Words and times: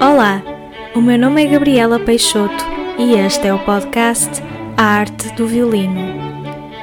Olá, 0.00 0.40
o 0.94 1.00
meu 1.00 1.18
nome 1.18 1.44
é 1.44 1.48
Gabriela 1.48 1.98
Peixoto 1.98 2.64
e 2.96 3.14
este 3.14 3.48
é 3.48 3.52
o 3.52 3.58
podcast 3.58 4.40
A 4.76 4.84
Arte 4.84 5.32
do 5.34 5.48
Violino. 5.48 6.00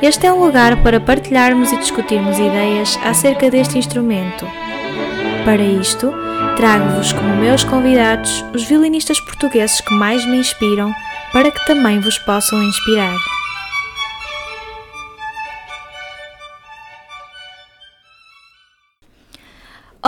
Este 0.02 0.28
é 0.28 0.34
um 0.34 0.44
lugar 0.44 0.84
para 0.84 1.00
partilharmos 1.00 1.72
e 1.72 1.78
discutirmos 1.78 2.38
ideias 2.38 3.00
acerca 3.02 3.50
deste 3.50 3.78
instrumento. 3.78 4.46
Para 5.46 5.64
isto, 5.64 6.12
trago-vos 6.58 7.14
como 7.14 7.38
meus 7.38 7.64
convidados 7.64 8.44
os 8.54 8.64
violinistas 8.64 9.22
portugueses 9.22 9.80
que 9.80 9.94
mais 9.94 10.26
me 10.26 10.38
inspiram 10.38 10.94
para 11.32 11.52
que 11.52 11.66
também 11.66 12.02
vos 12.02 12.18
possam 12.20 12.62
inspirar. 12.62 13.16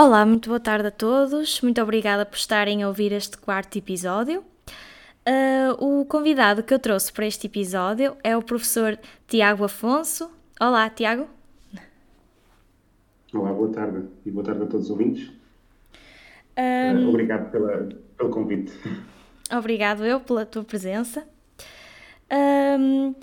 Olá, 0.04 0.26
muito 0.26 0.48
boa 0.48 0.58
tarde 0.58 0.88
a 0.88 0.90
todos. 0.90 1.60
Muito 1.60 1.80
obrigada 1.80 2.26
por 2.26 2.34
estarem 2.34 2.82
a 2.82 2.88
ouvir 2.88 3.12
este 3.12 3.38
quarto 3.38 3.78
episódio. 3.78 4.40
Uh, 4.40 6.00
o 6.00 6.04
convidado 6.04 6.64
que 6.64 6.74
eu 6.74 6.78
trouxe 6.80 7.12
para 7.12 7.24
este 7.24 7.46
episódio 7.46 8.16
é 8.24 8.36
o 8.36 8.42
professor 8.42 8.98
Tiago 9.28 9.62
Afonso. 9.62 10.28
Olá, 10.60 10.90
Tiago. 10.90 11.28
Olá, 13.32 13.52
boa 13.52 13.70
tarde 13.70 14.08
e 14.26 14.30
boa 14.32 14.44
tarde 14.44 14.64
a 14.64 14.66
todos 14.66 14.86
os 14.86 14.90
ouvintes. 14.90 15.30
Um... 16.58 17.06
Uh, 17.06 17.08
obrigado 17.10 17.52
pela, 17.52 17.88
pelo 18.18 18.30
convite. 18.30 18.72
Obrigado 19.56 20.04
eu 20.04 20.18
pela 20.18 20.44
tua 20.44 20.64
presença. 20.64 21.24
Um, 22.28 23.14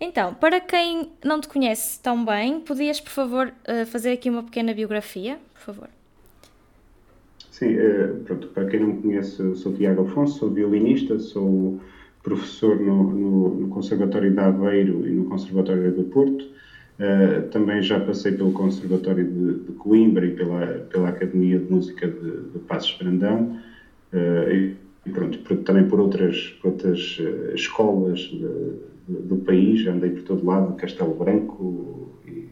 então, 0.00 0.34
para 0.34 0.60
quem 0.60 1.10
não 1.24 1.40
te 1.40 1.48
conhece 1.48 1.98
tão 1.98 2.24
bem, 2.24 2.60
podias, 2.60 3.00
por 3.00 3.10
favor, 3.10 3.52
uh, 3.68 3.84
fazer 3.86 4.12
aqui 4.12 4.30
uma 4.30 4.44
pequena 4.44 4.72
biografia, 4.72 5.40
por 5.52 5.62
favor? 5.62 5.97
Sim, 7.58 7.74
uh, 7.74 8.16
pronto, 8.20 8.48
para 8.54 8.64
quem 8.64 8.78
não 8.78 8.88
me 8.88 8.94
conhece, 8.94 9.56
sou 9.56 9.72
Tiago 9.72 10.02
Afonso, 10.02 10.38
sou 10.38 10.48
violinista, 10.48 11.18
sou 11.18 11.74
professor 12.22 12.78
no, 12.78 13.12
no, 13.12 13.54
no 13.56 13.68
Conservatório 13.68 14.30
de 14.30 14.38
Aveiro 14.38 15.04
e 15.08 15.10
no 15.12 15.24
Conservatório 15.24 15.92
do 15.92 16.04
Porto. 16.04 16.46
Uh, 17.00 17.42
também 17.50 17.82
já 17.82 17.98
passei 17.98 18.30
pelo 18.30 18.52
Conservatório 18.52 19.26
de, 19.26 19.54
de, 19.58 19.72
Coimbra 19.72 20.26
e 20.26 20.30
pela, 20.30 20.84
pela 20.88 21.08
Academia 21.08 21.58
de 21.58 21.68
Música 21.68 22.08
de, 22.08 22.42
de 22.52 22.58
Passos 22.60 22.96
Brandão. 22.96 23.48
Uh, 24.12 24.52
e, 25.04 25.10
pronto, 25.10 25.40
por, 25.40 25.56
também 25.58 25.84
por 25.84 25.98
outras, 25.98 26.54
por 26.60 26.68
outras 26.68 27.18
escolas 27.54 28.20
de, 28.30 28.72
do 29.08 29.36
país, 29.36 29.84
andei 29.86 30.10
por 30.10 30.22
todo 30.22 30.46
lado, 30.46 30.74
Castelo 30.74 31.12
Branco, 31.14 32.12
e, 32.24 32.46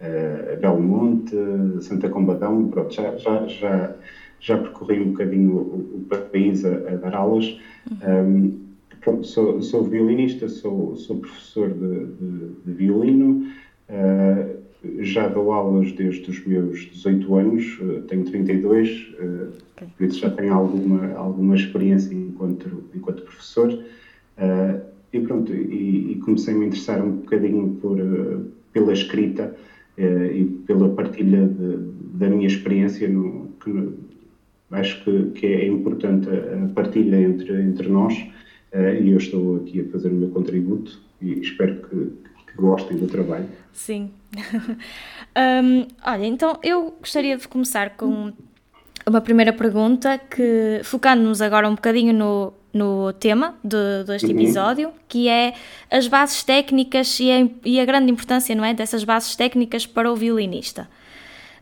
uh, 0.00 0.56
Belmonte, 0.60 1.34
Santa 1.80 2.08
Combadão, 2.08 2.66
pronto, 2.68 2.94
já, 2.94 3.16
já, 3.16 3.46
já, 3.46 3.92
já 4.40 4.58
percorri 4.58 5.00
um 5.00 5.10
bocadinho 5.10 5.52
o, 5.52 6.00
o 6.00 6.06
país 6.30 6.64
a, 6.64 6.70
a, 6.70 6.96
dar 6.96 7.14
aulas. 7.14 7.58
Um, 8.06 8.64
pronto, 9.00 9.26
sou, 9.26 9.62
sou 9.62 9.84
violinista, 9.84 10.48
sou, 10.48 10.96
sou 10.96 11.18
professor 11.18 11.70
de, 11.70 12.06
de, 12.06 12.48
de 12.64 12.72
violino, 12.72 13.46
uh, 13.90 14.64
já 15.00 15.28
dou 15.28 15.52
aulas 15.52 15.92
desde 15.92 16.30
os 16.30 16.44
meus 16.46 16.80
18 16.90 17.34
anos, 17.34 17.78
uh, 17.80 18.02
tenho 18.02 18.24
32, 18.24 19.14
uh, 19.18 19.52
okay. 19.76 19.88
por 19.96 20.06
isso 20.06 20.18
já 20.18 20.30
tenho 20.30 20.54
alguma, 20.54 21.12
alguma 21.14 21.54
experiência 21.54 22.14
enquanto, 22.14 22.84
enquanto 22.94 23.22
professor. 23.22 23.72
Uh, 23.72 24.80
e 25.12 25.20
pronto, 25.20 25.54
e, 25.54 26.12
e 26.12 26.14
comecei 26.16 26.54
a 26.54 26.56
me 26.56 26.66
interessar 26.66 27.04
um 27.04 27.12
bocadinho 27.12 27.78
por, 27.80 27.96
pela 28.72 28.92
escrita 28.92 29.54
e 29.96 30.44
pela 30.66 30.88
partilha 30.88 31.46
de, 31.46 31.76
da 32.18 32.28
minha 32.28 32.48
experiência, 32.48 33.08
no, 33.08 33.48
que 33.62 33.70
acho 34.74 35.02
que, 35.04 35.30
que 35.30 35.46
é 35.46 35.66
importante 35.66 36.28
a 36.28 36.68
partilha 36.74 37.16
entre, 37.16 37.52
entre 37.62 37.88
nós 37.88 38.14
e 39.00 39.10
eu 39.10 39.18
estou 39.18 39.56
aqui 39.56 39.80
a 39.80 39.92
fazer 39.92 40.08
o 40.08 40.14
meu 40.14 40.30
contributo 40.30 40.98
e 41.20 41.40
espero 41.40 41.76
que, 41.76 41.96
que 42.50 42.56
gostem 42.56 42.96
do 42.96 43.06
trabalho. 43.06 43.46
Sim. 43.72 44.10
um, 45.36 45.86
olha, 46.04 46.26
então 46.26 46.58
eu 46.62 46.94
gostaria 46.98 47.36
de 47.36 47.46
começar 47.46 47.90
com 47.90 48.32
uma 49.06 49.20
primeira 49.20 49.52
pergunta 49.52 50.18
que 50.18 50.80
focando-nos 50.82 51.40
agora 51.40 51.68
um 51.68 51.74
bocadinho 51.74 52.12
no, 52.12 52.52
no 52.72 53.12
tema 53.12 53.56
de, 53.62 54.04
deste 54.04 54.26
uhum. 54.26 54.40
episódio, 54.40 54.92
que 55.06 55.28
é 55.28 55.54
as 55.90 56.08
bases 56.08 56.42
técnicas 56.42 57.18
e 57.20 57.30
a, 57.30 57.48
e 57.64 57.80
a, 57.80 57.84
grande 57.84 58.10
importância, 58.10 58.54
não 58.54 58.64
é, 58.64 58.74
dessas 58.74 59.04
bases 59.04 59.36
técnicas 59.36 59.86
para 59.86 60.10
o 60.10 60.16
violinista. 60.16 60.88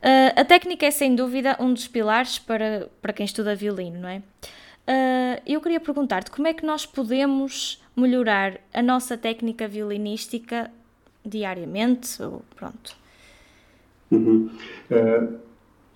Uh, 0.03 0.41
a 0.41 0.45
técnica 0.45 0.85
é 0.85 0.91
sem 0.91 1.15
dúvida 1.15 1.57
um 1.61 1.73
dos 1.73 1.87
pilares 1.87 2.37
para, 2.39 2.89
para 3.01 3.13
quem 3.13 3.25
estuda 3.25 3.55
violino, 3.55 4.01
não 4.01 4.09
é? 4.09 4.19
Uh, 4.19 5.41
eu 5.47 5.61
queria 5.61 5.79
perguntar-te 5.79 6.31
como 6.31 6.49
é 6.49 6.53
que 6.53 6.67
nós 6.67 6.85
podemos 6.85 7.81
melhorar 7.97 8.59
a 8.75 8.83
nossa 8.83 9.17
técnica 9.17 9.69
violinística 9.69 10.71
diariamente, 11.25 12.21
ou 12.21 12.43
pronto. 12.57 12.97
Uhum. 14.11 14.51
Uh, 14.91 15.39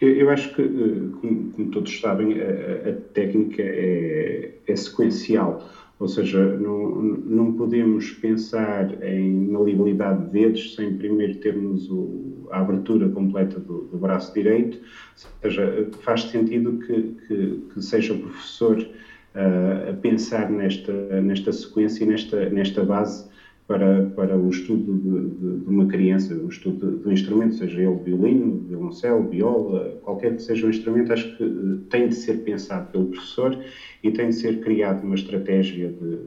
eu 0.00 0.31
acho 0.31 0.55
que, 0.55 0.62
como, 0.62 1.53
como 1.53 1.71
todos 1.71 2.00
sabem, 2.00 2.41
a, 2.41 2.91
a 2.91 2.93
técnica 3.12 3.62
é, 3.62 4.53
é, 4.67 4.77
sequencial, 4.77 5.69
ou 5.99 6.09
seja, 6.09 6.59
não, 6.59 6.95
não 7.01 7.53
podemos 7.55 8.11
pensar 8.11 9.03
em 9.03 9.31
maleabilidade 9.47 10.27
de 10.27 10.31
dedos 10.31 10.75
sem 10.75 10.97
primeiro 10.97 11.37
termos 11.37 11.91
o, 11.91 12.47
a 12.51 12.61
abertura 12.61 13.09
completa 13.09 13.59
do, 13.59 13.84
do, 13.84 13.97
braço 13.97 14.33
direito, 14.35 14.77
ou 14.77 15.51
seja, 15.51 15.89
faz 16.03 16.23
sentido 16.25 16.79
que, 16.79 17.03
que, 17.27 17.62
que 17.73 17.83
seja 17.83 18.12
o 18.12 18.19
professor 18.19 18.79
uh, 18.79 19.91
a 19.91 19.93
pensar 19.95 20.51
nesta, 20.51 20.93
nesta 21.23 21.51
sequência 21.51 22.05
e 22.05 22.06
nesta, 22.06 22.51
nesta 22.51 22.85
base 22.85 23.25
para, 23.66 24.06
para 24.15 24.37
o 24.37 24.49
estudo 24.49 24.97
de, 24.97 25.28
de, 25.34 25.65
de 25.65 25.69
uma 25.69 25.87
criança, 25.87 26.34
o 26.34 26.49
estudo 26.49 26.99
do 26.99 27.12
instrumento, 27.12 27.56
seja 27.56 27.81
ele 27.81 27.97
violino, 27.97 28.65
violoncelo, 28.69 29.28
viola, 29.28 29.99
qualquer 30.03 30.37
que 30.37 30.43
seja 30.43 30.66
o 30.66 30.71
instrumento, 30.71 31.12
acho 31.12 31.37
que 31.37 31.43
eh, 31.43 31.78
tem 31.91 32.09
de 32.09 32.15
ser 32.15 32.44
pensado 32.44 32.91
pelo 32.93 33.06
professor 33.06 33.59
e 34.03 34.10
tem 34.12 34.28
de 34.28 34.37
ser 34.37 34.60
criada 34.60 35.05
uma 35.05 35.16
estratégia 35.16 35.88
de, 35.88 36.19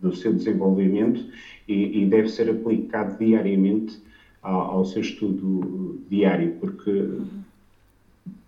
do 0.00 0.14
seu 0.14 0.32
desenvolvimento 0.32 1.24
e, 1.66 2.02
e, 2.02 2.06
deve 2.06 2.28
ser 2.28 2.48
aplicado 2.48 3.18
diariamente 3.18 4.00
ao, 4.40 4.78
ao, 4.78 4.84
seu 4.84 5.02
estudo 5.02 6.00
diário, 6.08 6.54
porque, 6.60 7.08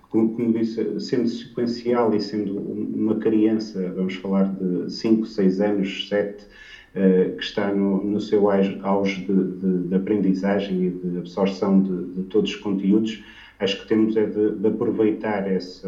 como, 0.08 0.34
como 0.34 0.52
disse, 0.52 1.00
sendo 1.00 1.28
sequencial 1.28 2.14
e 2.14 2.20
sendo 2.20 2.56
uma 2.56 3.16
criança, 3.16 3.92
vamos 3.94 4.14
falar 4.14 4.54
de 4.54 4.88
5, 4.88 5.26
6 5.26 5.60
anos, 5.60 6.08
7 6.08 6.44
eh, 6.44 6.46
que 6.92 7.42
está 7.42 7.72
no, 7.72 8.02
no 8.02 8.20
seu 8.20 8.50
auge 8.50 9.24
de, 9.24 9.44
de, 9.60 9.88
de, 9.88 9.94
aprendizagem 9.94 10.86
e 10.86 10.90
de 10.90 11.18
absorção 11.18 11.80
de, 11.80 12.14
de, 12.14 12.22
todos 12.24 12.50
os 12.50 12.56
conteúdos, 12.56 13.22
acho 13.60 13.80
que 13.80 13.86
temos 13.86 14.16
é 14.16 14.26
de, 14.26 14.66
aproveitar 14.66 15.50
esse, 15.52 15.86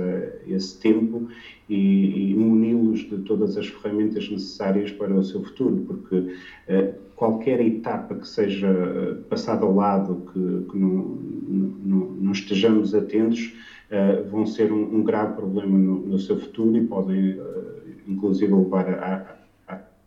tempo 0.80 1.28
e, 1.68 2.30
e 2.30 2.34
muni-los 2.34 3.00
de 3.00 3.18
todas 3.18 3.56
as 3.56 3.66
ferramentas 3.66 4.30
necessárias 4.30 4.92
para 4.92 5.12
o 5.12 5.24
seu 5.24 5.42
futuro, 5.42 5.84
porque 5.88 6.16
uh, 6.16 6.94
qualquer 7.22 7.60
etapa 7.60 8.16
que 8.16 8.26
seja 8.26 8.66
eh, 8.66 9.14
passada 9.30 9.64
ao 9.64 9.72
lado, 9.72 10.26
que, 10.32 10.70
que 10.72 10.76
não, 10.76 11.18
não, 11.84 12.06
não, 12.20 12.32
estejamos 12.32 12.96
atentos, 12.96 13.54
uh, 13.92 14.28
vão 14.28 14.44
ser 14.44 14.72
um, 14.72 14.96
um 14.96 15.04
grave 15.04 15.36
problema 15.36 15.78
no, 15.78 16.00
no, 16.00 16.18
seu 16.18 16.36
futuro 16.36 16.76
e 16.76 16.84
podem, 16.84 17.38
uh, 17.38 17.44
inclusive, 18.08 18.52
levar 18.52 18.88
a, 18.88 19.41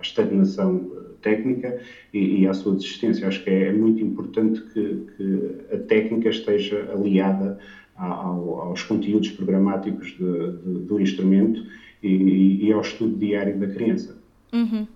estagnação 0.01 0.91
eh, 0.95 0.99
técnica 1.21 1.79
e, 2.13 2.41
e 2.41 2.47
à 2.47 2.53
sua 2.53 2.75
desistência. 2.75 3.27
Acho 3.27 3.43
que 3.43 3.49
é, 3.49 3.67
é 3.67 3.71
muito 3.71 4.03
importante 4.03 4.61
que, 4.61 5.07
que, 5.17 5.75
a 5.75 5.77
técnica 5.79 6.29
esteja 6.29 6.89
aliada 6.91 7.59
ao, 7.95 8.61
aos 8.61 8.83
conteúdos 8.83 9.29
programáticos 9.31 10.09
de, 10.09 10.17
de, 10.17 10.79
do 10.85 10.99
instrumento 10.99 11.65
e, 12.03 12.67
e, 12.67 12.73
ao 12.73 12.81
estudo 12.81 13.17
diário 13.17 13.57
da 13.57 13.67
criança. 13.67 14.17
Uhum. 14.53 14.87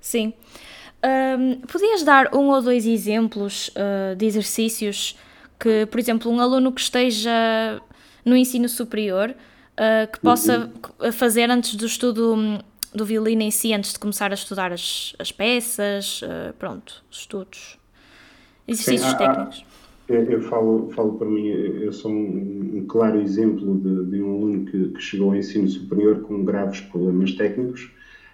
Sim. 0.00 0.32
Um, 1.04 1.60
podias 1.66 2.04
dar 2.04 2.32
um 2.34 2.50
ou 2.50 2.62
dois 2.62 2.86
exemplos 2.86 3.68
uh, 3.70 4.14
de 4.14 4.26
exercícios 4.26 5.18
que, 5.58 5.86
por 5.86 5.98
exemplo, 5.98 6.30
um 6.30 6.38
aluno 6.38 6.70
que 6.70 6.80
esteja 6.80 7.80
no 8.24 8.36
ensino 8.36 8.68
superior 8.68 9.30
uh, 9.30 10.12
que 10.12 10.20
possa 10.20 10.70
uhum. 11.00 11.12
fazer 11.12 11.50
antes 11.50 11.74
do 11.74 11.86
estudo 11.86 12.34
hum, 12.34 12.58
do 12.94 13.04
violino 13.04 13.42
em 13.42 13.50
si 13.50 13.72
antes 13.72 13.92
de 13.92 13.98
começar 13.98 14.30
a 14.30 14.34
estudar 14.34 14.72
as, 14.72 15.14
as 15.18 15.32
peças, 15.32 16.22
uh, 16.22 16.52
pronto, 16.58 17.02
estudos, 17.10 17.78
exercícios 18.68 19.10
Sim, 19.10 19.16
há, 19.16 19.18
técnicos. 19.18 19.64
Há, 20.08 20.14
eu 20.14 20.42
falo, 20.42 20.90
falo 20.94 21.14
para 21.14 21.28
mim, 21.28 21.46
eu 21.46 21.92
sou 21.92 22.10
um, 22.10 22.72
um 22.74 22.84
claro 22.86 23.20
exemplo 23.20 23.78
de, 23.78 24.10
de, 24.10 24.22
um 24.22 24.34
aluno 24.34 24.64
que, 24.66 24.88
que, 24.88 25.00
chegou 25.00 25.30
ao 25.30 25.36
ensino 25.36 25.66
superior 25.68 26.20
com 26.20 26.44
graves 26.44 26.80
problemas 26.80 27.32
técnicos 27.32 27.90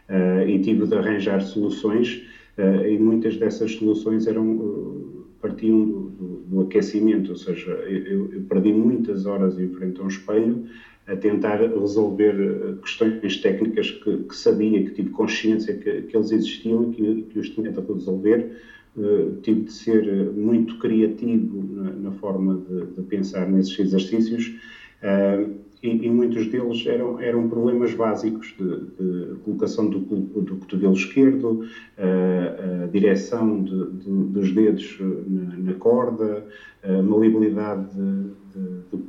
uh, 0.09 0.49
e 0.49 0.59
tive 0.61 0.87
de 0.87 0.95
arranjar 0.97 1.41
soluções 1.43 2.27
uh, 2.59 2.87
e 2.87 2.99
muitas 2.99 3.37
dessas 3.37 3.73
soluções 3.75 4.27
eram 4.27 5.17
partiam 5.41 5.85
do, 5.85 6.01
do, 6.11 6.27
do, 6.47 6.61
aquecimento, 6.63 7.31
ou 7.31 7.37
seja, 7.37 7.71
eu, 7.71 8.33
eu, 8.33 8.43
perdi 8.49 8.73
muitas 8.73 9.25
horas 9.25 9.59
em 9.59 9.69
frente 9.69 10.01
a 10.01 10.05
um 10.05 10.09
espelho 10.09 10.67
a 11.09 11.17
tentar 11.17 11.57
resolver 11.57 12.79
questões 12.83 13.39
técnicas 13.39 13.91
que, 13.91 14.19
que 14.19 14.37
sabia, 14.37 14.85
que 14.85 14.91
tive 14.91 15.11
consciência 15.11 15.75
que, 15.75 16.03
que 16.03 16.17
eles 16.17 16.31
existiam 16.31 16.91
e 16.91 16.95
que, 16.95 17.23
que 17.23 17.39
os 17.39 17.49
tinha 17.51 17.73
de 17.73 17.81
resolver. 17.81 18.53
Uh, 18.97 19.37
tive 19.43 19.63
de 19.63 19.73
ser 19.73 20.33
muito 20.33 20.79
criativo 20.79 21.65
na, 21.73 21.91
na 21.93 22.13
forma 22.13 22.61
de, 22.69 22.87
de, 22.95 23.03
pensar 23.03 23.49
nesses 23.49 23.79
exercícios. 23.79 24.55
Uh, 25.03 25.55
e, 25.83 26.07
e, 26.07 26.11
muitos 26.11 26.49
deles 26.49 26.85
eram, 26.85 27.21
eram 27.21 27.49
problemas 27.49 27.95
básicos 27.95 28.53
de, 28.59 28.67
de 28.67 29.37
colocação 29.45 29.89
do, 29.89 30.01
do 30.01 30.57
cotovelo 30.57 30.95
esquerdo, 30.95 31.65
a, 31.97 32.85
a 32.85 32.87
direção 32.89 33.63
de, 33.63 33.85
dos 34.05 34.53
dedos 34.53 34.99
na, 35.01 35.57
na 35.57 35.75
corda, 35.75 36.45
a 36.83 37.01
maleabilidade 37.01 37.95
de, 37.95 38.29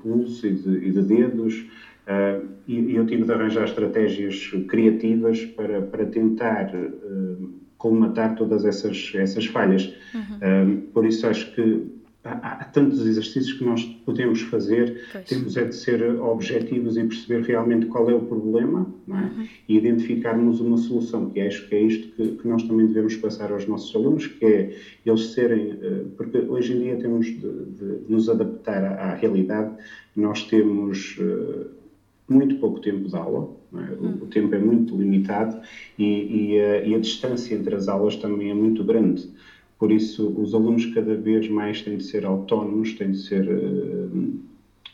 pulso 0.01 0.47
e 0.47 0.53
de, 0.53 0.91
de 0.91 1.01
dedos. 1.01 1.65
Uh, 2.09 2.43
e, 2.67 2.95
eu 2.95 3.05
tive 3.05 3.23
de 3.23 3.31
arranjar 3.31 3.65
estratégias 3.65 4.47
criativas 4.67 5.45
para, 5.45 5.79
para 5.83 6.07
tentar 6.07 6.73
uh, 6.73 7.53
colmatar 7.77 8.35
todas 8.35 8.65
essas, 8.65 9.11
essas 9.13 9.45
falhas. 9.45 9.93
Uhum. 10.15 10.21
Uh, 10.21 10.81
por 10.91 11.05
isso 11.05 11.27
acho 11.27 11.53
que 11.53 11.85
há, 12.23 12.31
há, 12.31 12.65
tantos 12.65 13.05
exercícios 13.05 13.53
que 13.53 13.63
nós 13.63 13.83
podemos 14.07 14.41
fazer, 14.41 15.03
pois. 15.11 15.25
temos 15.25 15.55
é 15.55 15.65
de 15.65 15.75
ser 15.75 16.03
objetivos 16.19 16.97
e 16.97 17.03
perceber 17.03 17.43
realmente 17.43 17.85
qual 17.85 18.09
é 18.09 18.15
o 18.15 18.21
problema 18.21 18.91
é? 19.07 19.11
uhum. 19.11 19.47
e 19.67 19.77
identificarmos 19.77 20.59
uma 20.61 20.77
solução, 20.77 21.29
que 21.29 21.39
acho 21.41 21.69
que 21.69 21.75
é 21.75 21.81
isto 21.83 22.07
que, 22.15 22.37
que, 22.37 22.47
nós 22.47 22.63
também 22.63 22.87
devemos 22.87 23.17
passar 23.17 23.51
aos 23.51 23.67
nossos 23.67 23.95
alunos, 23.95 24.25
que 24.25 24.45
é 24.45 24.75
eles 25.05 25.27
serem, 25.27 25.77
porque 26.17 26.39
hoje 26.39 26.73
em 26.73 26.79
dia 26.79 26.95
temos 26.95 27.27
de, 27.27 27.35
de, 27.37 28.01
nos 28.09 28.27
adaptar 28.27 28.83
à, 28.83 29.11
à, 29.11 29.13
realidade, 29.13 29.75
nós 30.15 30.47
temos 30.47 31.19
muito 32.29 32.55
pouco 32.57 32.79
tempo 32.79 33.07
de 33.07 33.15
aula, 33.15 33.49
é? 33.73 33.93
o, 33.93 34.03
uhum. 34.03 34.17
o, 34.21 34.27
tempo 34.27 34.53
é 34.53 34.59
muito 34.59 34.95
limitado 34.95 35.59
e, 35.97 36.53
e, 36.53 36.61
a, 36.61 36.83
e 36.85 36.95
a 36.95 36.99
distância 36.99 37.55
entre 37.55 37.75
as 37.75 37.87
aulas 37.87 38.15
também 38.15 38.51
é 38.51 38.53
muito 38.53 38.83
grande. 38.83 39.29
Por 39.79 39.91
isso, 39.91 40.27
os 40.37 40.53
alunos 40.53 40.85
cada 40.87 41.15
vez 41.15 41.49
mais 41.49 41.81
têm 41.81 41.97
de 41.97 42.03
ser 42.03 42.25
autónomos, 42.25 42.93
têm 42.93 43.11
de 43.11 43.17
ser 43.17 43.47
uh, 43.47 44.39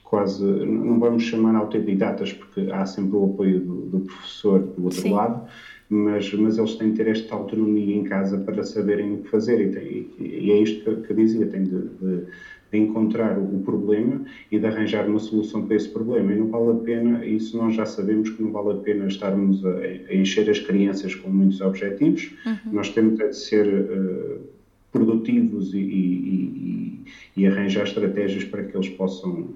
quase, 0.04 0.46
não 0.46 1.00
vamos 1.00 1.24
chamar 1.24 1.56
autodidatas, 1.56 2.32
porque 2.32 2.72
há 2.72 2.86
sempre 2.86 3.18
o 3.18 3.26
apoio 3.26 3.60
do, 3.60 3.76
do 3.88 4.00
professor 4.02 4.60
do 4.60 4.84
outro 4.84 5.02
Sim. 5.02 5.12
lado, 5.12 5.48
mas, 5.90 6.32
mas 6.34 6.58
eles 6.58 6.76
têm 6.76 6.92
de 6.92 6.98
ter 6.98 7.08
esta 7.08 7.34
autonomia 7.34 7.96
em 7.96 8.04
casa 8.04 8.38
para 8.38 8.64
saberem 8.64 9.16
o 9.16 9.18
que 9.24 9.30
fazer. 9.30 9.60
E, 9.60 9.72
tem, 9.72 10.08
e 10.20 10.52
é 10.52 10.62
isto 10.62 10.84
que, 10.84 11.08
que 11.08 11.14
dizia: 11.14 11.48
têm 11.48 11.64
de, 11.64 11.80
de, 11.80 12.24
de, 12.76 12.82
encontrar 12.82 13.38
o 13.38 13.60
problema 13.60 14.22
e 14.52 14.60
de 14.60 14.66
arranjar 14.66 15.08
uma 15.08 15.20
solução 15.20 15.66
para 15.66 15.76
esse 15.76 15.90
problema. 15.90 16.34
E 16.34 16.36
não 16.36 16.48
vale 16.48 16.72
a 16.72 16.84
pena, 16.84 17.26
isso 17.26 17.58
nós 17.58 17.76
já 17.76 17.86
sabemos 17.86 18.30
que 18.30 18.42
não 18.42 18.52
vale 18.52 18.72
a 18.72 18.82
pena 18.82 19.08
estarmos 19.08 19.66
a, 19.66 19.78
a 20.10 20.16
encher 20.16 20.50
as 20.50 20.60
crianças 20.60 21.16
com 21.16 21.30
muitos 21.30 21.62
objetivos, 21.62 22.34
uhum. 22.46 22.74
nós 22.74 22.90
temos 22.90 23.18
de 23.18 23.34
ser. 23.34 23.68
Uh, 23.68 24.56
produtivos 24.96 25.74
e, 25.74 25.78
e, 25.78 27.04
e, 27.36 27.42
e, 27.42 27.48
arranjar 27.48 27.84
estratégias 27.84 28.46
para 28.46 28.64
que 28.64 28.78
eles 28.78 28.88
possam, 28.88 29.50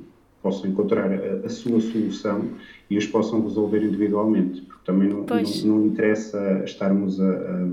possam 0.43 0.69
encontrar 0.69 1.09
a, 1.09 1.45
a, 1.45 1.49
sua 1.49 1.79
solução 1.79 2.49
e 2.89 2.97
os 2.97 3.07
possam 3.07 3.41
resolver 3.41 3.81
individualmente, 3.81 4.61
porque 4.63 4.81
também 4.83 5.07
não, 5.07 5.25
não, 5.25 5.63
não, 5.63 5.85
interessa 5.85 6.61
estarmos 6.65 7.21
a, 7.21 7.69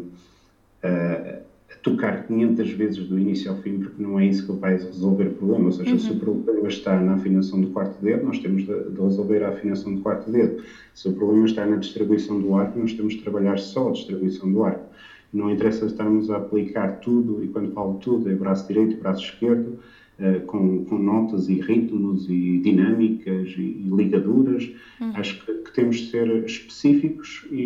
a, 0.84 0.88
a, 0.88 1.38
tocar 1.86 2.26
500 2.26 2.70
vezes 2.72 3.06
do 3.06 3.16
início 3.16 3.48
ao 3.48 3.58
fim, 3.58 3.78
porque 3.78 4.02
não 4.02 4.18
é 4.18 4.26
isso 4.26 4.44
que 4.44 4.52
vai 4.58 4.72
resolver 4.72 5.28
o 5.28 5.34
problema. 5.34 5.66
Ou 5.66 5.72
seja, 5.72 5.92
uhum. 5.92 5.98
se 6.00 6.10
o 6.10 6.14
uhum. 6.14 6.18
problema 6.18 6.68
está 6.68 7.00
na 7.00 7.14
afinação 7.14 7.60
do 7.60 7.68
quarto 7.68 8.02
dedo, 8.02 8.26
nós 8.26 8.40
temos 8.40 8.62
de, 8.66 8.90
de, 8.90 9.00
resolver 9.00 9.44
a 9.44 9.50
afinação 9.50 9.94
do 9.94 10.00
quarto 10.00 10.28
dedo. 10.28 10.64
Se 10.92 11.08
o 11.08 11.12
problema 11.12 11.46
está 11.46 11.64
na 11.64 11.76
distribuição 11.76 12.40
do 12.40 12.56
arco, 12.56 12.76
nós 12.76 12.92
temos 12.92 13.14
de 13.14 13.22
trabalhar 13.22 13.56
só 13.60 13.88
a 13.88 13.92
distribuição 13.92 14.50
do 14.50 14.64
arco. 14.64 14.84
Não 15.32 15.48
interessa 15.48 15.86
estarmos 15.86 16.28
a 16.28 16.38
aplicar 16.38 16.98
tudo, 16.98 17.44
e 17.44 17.48
quando 17.48 17.70
falo 17.72 17.94
tudo, 17.94 18.28
é 18.28 18.34
braço 18.34 18.66
direito 18.66 18.94
e 18.94 18.96
braço 18.96 19.22
esquerdo, 19.22 19.78
uh, 20.18 20.40
com, 20.46 20.84
com, 20.86 20.98
notas 20.98 21.48
e 21.48 21.60
ritmos 21.60 22.28
e 22.28 22.58
dinâmicas 22.58 23.54
e, 23.56 23.60
e 23.60 23.88
ligaduras. 23.92 24.72
Uhum. 25.00 25.12
Acho 25.14 25.46
que, 25.46 25.52
que, 25.52 25.72
temos 25.72 25.98
de 25.98 26.10
ser 26.10 26.44
específicos 26.44 27.46
e, 27.52 27.62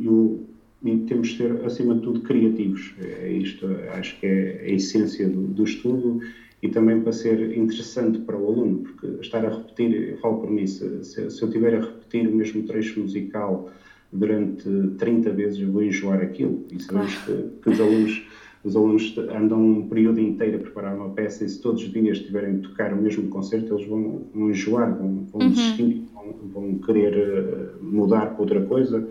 e, 0.00 0.08
o, 0.08 0.46
e, 0.84 0.98
temos 0.98 1.28
de 1.28 1.36
ser, 1.38 1.64
acima 1.64 1.94
de 1.94 2.00
tudo, 2.02 2.20
criativos. 2.20 2.94
É 3.00 3.30
isto, 3.30 3.66
acho 3.92 4.18
que 4.18 4.26
é 4.26 4.62
a 4.64 4.70
essência 4.70 5.28
do, 5.28 5.42
do 5.42 5.64
estudo 5.64 6.20
e 6.62 6.68
também 6.68 7.00
para 7.00 7.12
ser 7.12 7.56
interessante 7.56 8.20
para 8.20 8.36
o 8.36 8.46
aluno, 8.46 8.78
porque 8.78 9.06
estar 9.20 9.44
a 9.44 9.50
repetir, 9.50 10.10
eu 10.10 10.18
falo 10.18 10.40
por 10.40 10.50
mim, 10.50 10.66
se, 10.66 11.04
se, 11.04 11.30
se 11.30 11.42
eu 11.42 11.48
estiver 11.48 11.74
a 11.74 11.80
repetir 11.80 12.28
o 12.28 12.34
mesmo 12.34 12.62
trecho 12.62 13.00
musical 13.00 13.70
durante 14.12 14.68
30 14.98 15.30
vezes 15.30 15.60
eu 15.60 15.72
vou 15.72 15.82
enjoar 15.82 16.20
aquilo. 16.20 16.64
E 16.70 16.80
sabemos 16.80 17.16
que, 17.24 17.32
que, 17.62 17.70
os 17.70 17.80
alunos 17.80 18.22
os 18.64 18.76
alunos 18.76 19.18
andam 19.18 19.60
um 19.60 19.88
período 19.88 20.20
inteiro 20.20 20.56
a 20.56 20.60
preparar 20.60 20.94
uma 20.94 21.10
peça 21.10 21.44
e 21.44 21.48
se 21.48 21.60
todos 21.60 21.82
os 21.82 21.92
dias 21.92 22.20
tiverem 22.20 22.58
de 22.58 22.68
tocar 22.68 22.92
o 22.92 22.96
mesmo 22.96 23.28
concerto, 23.28 23.74
eles 23.74 23.88
vão, 23.88 24.22
vão 24.32 24.50
enjoar, 24.50 24.96
vão, 24.96 25.26
vão 25.32 25.42
uhum. 25.42 25.50
desistir, 25.50 26.04
vão, 26.14 26.34
vão, 26.52 26.78
querer 26.78 27.12
eh, 27.12 27.70
mudar 27.80 28.26
para 28.26 28.40
outra 28.40 28.60
coisa. 28.62 29.08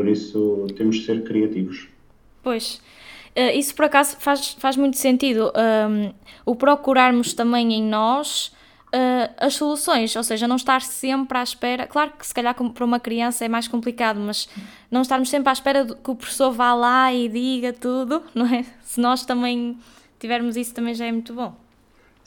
Por 0.00 0.08
isso 0.08 0.66
temos 0.78 0.96
de 0.96 1.04
ser 1.04 1.22
criativos. 1.24 1.86
Pois. 2.42 2.80
Uh, 3.36 3.54
isso 3.54 3.74
por 3.74 3.84
acaso 3.84 4.16
faz, 4.18 4.54
faz 4.58 4.74
muito 4.74 4.96
sentido. 4.96 5.52
Um, 5.54 6.14
o 6.46 6.56
procurarmos 6.56 7.34
também 7.34 7.74
em 7.74 7.82
nós 7.82 8.46
uh, 8.94 9.30
as 9.36 9.56
soluções, 9.56 10.16
ou 10.16 10.24
seja, 10.24 10.48
não 10.48 10.56
estar 10.56 10.80
sempre 10.80 11.36
à 11.36 11.42
espera. 11.42 11.86
Claro 11.86 12.12
que 12.18 12.26
se 12.26 12.32
calhar 12.32 12.54
para 12.54 12.82
uma 12.82 12.98
criança 12.98 13.44
é 13.44 13.48
mais 13.48 13.68
complicado, 13.68 14.18
mas 14.18 14.48
não 14.90 15.02
estarmos 15.02 15.28
sempre 15.28 15.50
à 15.50 15.52
espera 15.52 15.84
que 15.84 16.10
o 16.10 16.14
professor 16.14 16.50
vá 16.50 16.72
lá 16.72 17.12
e 17.12 17.28
diga 17.28 17.74
tudo, 17.74 18.22
não 18.34 18.46
é? 18.46 18.64
Se 18.82 18.98
nós 18.98 19.26
também 19.26 19.76
tivermos 20.18 20.56
isso, 20.56 20.72
também 20.72 20.94
já 20.94 21.04
é 21.04 21.12
muito 21.12 21.34
bom. 21.34 21.54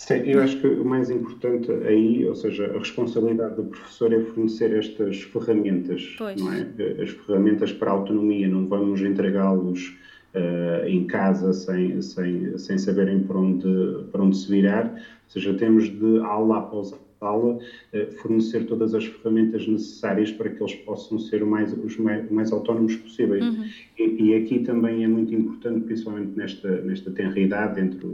Sim, 0.05 0.15
eu 0.25 0.41
acho 0.41 0.59
que 0.59 0.67
o 0.67 0.83
mais 0.83 1.09
importante 1.09 1.71
aí, 1.71 2.25
ou 2.25 2.35
seja, 2.35 2.65
a 2.75 2.77
responsabilidade 2.77 3.55
do 3.55 3.63
professor 3.63 4.11
é 4.11 4.19
fornecer 4.19 4.75
estas 4.77 5.21
ferramentas, 5.21 6.15
pois. 6.17 6.41
não 6.41 6.51
é? 6.51 6.67
As 7.01 7.09
ferramentas 7.09 7.71
para 7.71 7.89
a 7.89 7.94
autonomia, 7.94 8.50
não 8.50 8.67
vamos 8.67 9.01
entregá-los 9.01 9.95
uh, 10.35 10.85
em 10.85 11.05
casa 11.05 11.53
sem, 11.53 12.01
sem, 12.01 12.57
sem 12.57 12.77
saberem 12.77 13.21
para 13.23 13.38
onde, 13.38 14.03
para 14.11 14.23
onde 14.23 14.35
se 14.35 14.51
virar. 14.51 14.91
Ou 14.91 15.29
seja, 15.29 15.53
temos 15.53 15.85
de 15.85 16.19
aula 16.19 16.57
após 16.57 16.94
aula 17.21 17.53
uh, 17.53 18.11
fornecer 18.17 18.65
todas 18.65 18.94
as 18.94 19.06
ferramentas 19.06 19.65
necessárias 19.65 20.29
para 20.33 20.49
que 20.49 20.61
eles 20.61 20.75
possam 20.75 21.17
ser 21.17 21.41
o 21.41 21.47
mais, 21.47 21.71
os 21.71 21.97
mais, 21.97 22.29
mais 22.29 22.51
autónomos 22.51 22.94
possíveis. 22.97 23.45
Uhum. 23.45 23.66
E, 23.97 24.23
e, 24.23 24.35
aqui 24.35 24.59
também 24.59 25.06
é 25.06 25.07
muito 25.07 25.33
importante, 25.33 25.85
principalmente 25.85 26.35
nesta, 26.35 26.81
nesta 26.81 27.09
tenra 27.09 27.39
idade, 27.39 27.80
entre 27.80 28.06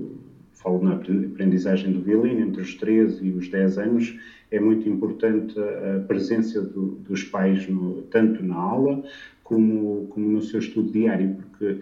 falo 0.60 0.84
na 0.84 0.96
aprendizagem 0.96 1.94
do 1.94 2.02
violino, 2.02 2.42
entre 2.42 2.62
os 2.62 2.76
13 2.76 3.26
e 3.26 3.32
os 3.32 3.50
10 3.50 3.78
anos, 3.78 4.20
é 4.52 4.60
muito 4.60 4.88
importante 4.90 5.56
a 5.60 6.02
presença 6.02 6.62
do, 6.62 6.96
dos 6.96 7.24
pais, 7.24 7.68
no, 7.68 8.02
tanto 8.04 8.44
na 8.44 8.56
aula 8.56 9.04
como, 9.44 10.08
como 10.10 10.30
no 10.30 10.42
seu 10.42 10.60
estudo 10.60 10.92
diário, 10.92 11.36
porque 11.36 11.80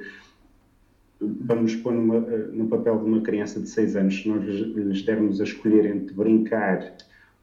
vamos 1.19 1.75
pôr 1.75 1.93
numa, 1.93 2.19
no 2.19 2.67
papel 2.67 2.99
de 2.99 3.05
uma 3.05 3.21
criança 3.21 3.59
de 3.59 3.67
6 3.67 3.95
anos, 3.95 4.21
se 4.21 4.29
nós 4.29 4.43
lhes 4.45 5.01
dermos 5.01 5.41
a 5.41 5.43
escolher 5.43 5.85
entre 5.85 6.13
brincar 6.13 6.95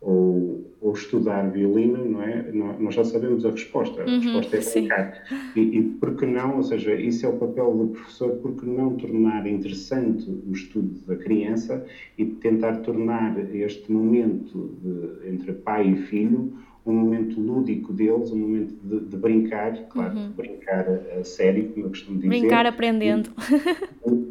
ou, 0.04 0.70
ou 0.80 0.92
estudar 0.92 1.50
violino, 1.50 2.04
não 2.04 2.23
é? 2.23 2.52
Nós 2.52 2.94
já 2.94 3.04
sabemos 3.04 3.44
a 3.44 3.50
resposta. 3.50 4.02
A 4.02 4.06
uhum, 4.06 4.20
resposta 4.20 4.56
é 4.56 4.61
brincar. 4.61 5.23
E, 5.56 5.61
e 5.61 5.82
por 5.82 6.14
que 6.14 6.26
não, 6.26 6.58
ou 6.58 6.62
seja, 6.62 6.94
isso 6.94 7.25
é 7.25 7.28
o 7.28 7.38
papel 7.38 7.75
do 7.75 7.87
professor, 7.88 8.30
por 8.37 8.54
que 8.54 8.66
não 8.66 8.94
tornar 8.96 9.46
interessante 9.46 10.30
o 10.30 10.52
estudo 10.52 11.00
da 11.06 11.16
criança 11.16 11.84
e 12.18 12.26
tentar 12.26 12.76
tornar 12.78 13.38
este 13.54 13.90
momento 13.90 14.76
de, 14.82 15.30
entre 15.30 15.52
pai 15.52 15.88
e 15.88 15.96
filho 15.96 16.52
um 16.87 16.92
momento 16.92 17.40
lúdico 17.40 17.94
deles, 17.94 18.30
um 18.30 18.37
momento 18.37 18.75
de, 18.84 19.00
de 19.06 19.16
brincar, 19.16 19.73
claro, 19.88 20.18
uhum. 20.18 20.30
brincar 20.32 20.87
a, 21.18 21.25
sério, 21.25 21.70
como 21.70 21.87
eu 21.87 21.90
costumo 21.90 22.18
dizer. 22.18 22.28
Brincar 22.28 22.66
aprendendo. 22.66 23.30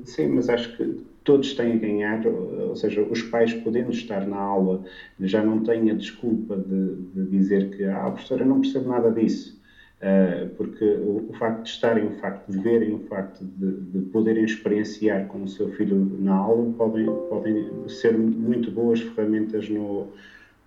Sim, 0.06 0.28
mas 0.28 0.50
acho 0.50 0.78
que 0.78 0.98
todos 1.24 1.54
têm 1.56 1.74
a 1.74 1.78
ganhar, 1.78 2.22
ou 2.74 2.78
seja, 2.78 3.04
os 3.04 3.22
pais 3.22 3.54
podendo 3.54 3.92
estar 3.92 4.28
na 4.28 4.38
aula 4.38 4.84
já 5.20 5.44
não 5.44 5.64
têm 5.64 5.92
a 5.92 5.94
desculpa 5.94 6.58
de, 6.58 6.96
de 7.14 7.26
dizer 7.30 7.70
que 7.70 7.84
ah, 7.84 8.08
a 8.08 8.12
professora 8.12 8.44
não 8.44 8.62
percebe 8.62 8.88
nada 8.88 9.12
disso. 9.12 9.62
Uh, 10.02 10.50
porque 10.58 10.84
o, 10.84 11.30
o, 11.30 11.34
facto 11.40 11.64
de 11.64 11.70
estarem, 11.70 12.06
o 12.06 12.12
facto 12.20 12.52
de 12.52 12.60
verem, 12.60 12.94
o 12.94 13.00
facto 13.08 13.46
de, 13.46 13.72
de, 13.72 14.00
poderem 14.10 14.44
experienciar 14.44 15.28
com 15.28 15.44
o 15.44 15.48
seu 15.48 15.72
filho 15.74 16.18
na 16.20 16.36
aula 16.36 16.74
podem, 16.74 17.06
podem 17.30 17.88
ser 17.88 18.18
muito 18.18 18.70
boas 18.70 19.00
ferramentas 19.00 19.70
no, 19.70 20.10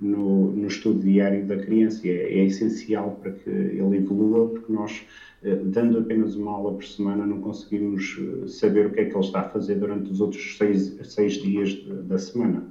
no, 0.01 0.53
no 0.53 0.67
estudo 0.67 1.01
diário 1.01 1.45
da 1.47 1.57
criança. 1.57 2.07
É, 2.07 2.11
é, 2.11 2.45
essencial 2.45 3.19
para 3.23 3.33
que 3.33 3.49
ele 3.49 3.97
evolua, 3.97 4.49
porque 4.49 4.73
nós, 4.73 5.03
eh, 5.43 5.57
dando 5.65 5.99
apenas 5.99 6.37
uma 6.37 6.53
aula 6.53 6.75
por 6.75 6.85
semana, 6.85 7.27
não 7.27 7.41
conseguimos 7.41 8.19
eh, 8.19 8.49
saber 8.49 8.87
o 8.87 8.91
que 8.93 9.01
é 9.01 9.05
que 9.07 9.13
ele 9.13 9.25
está 9.25 9.41
a 9.41 9.49
fazer 9.49 9.77
durante 9.77 10.11
os 10.11 10.21
outros 10.21 10.57
seis, 10.57 10.99
seis 11.05 11.35
dias 11.35 11.75
da 12.05 12.19
semana. 12.19 12.65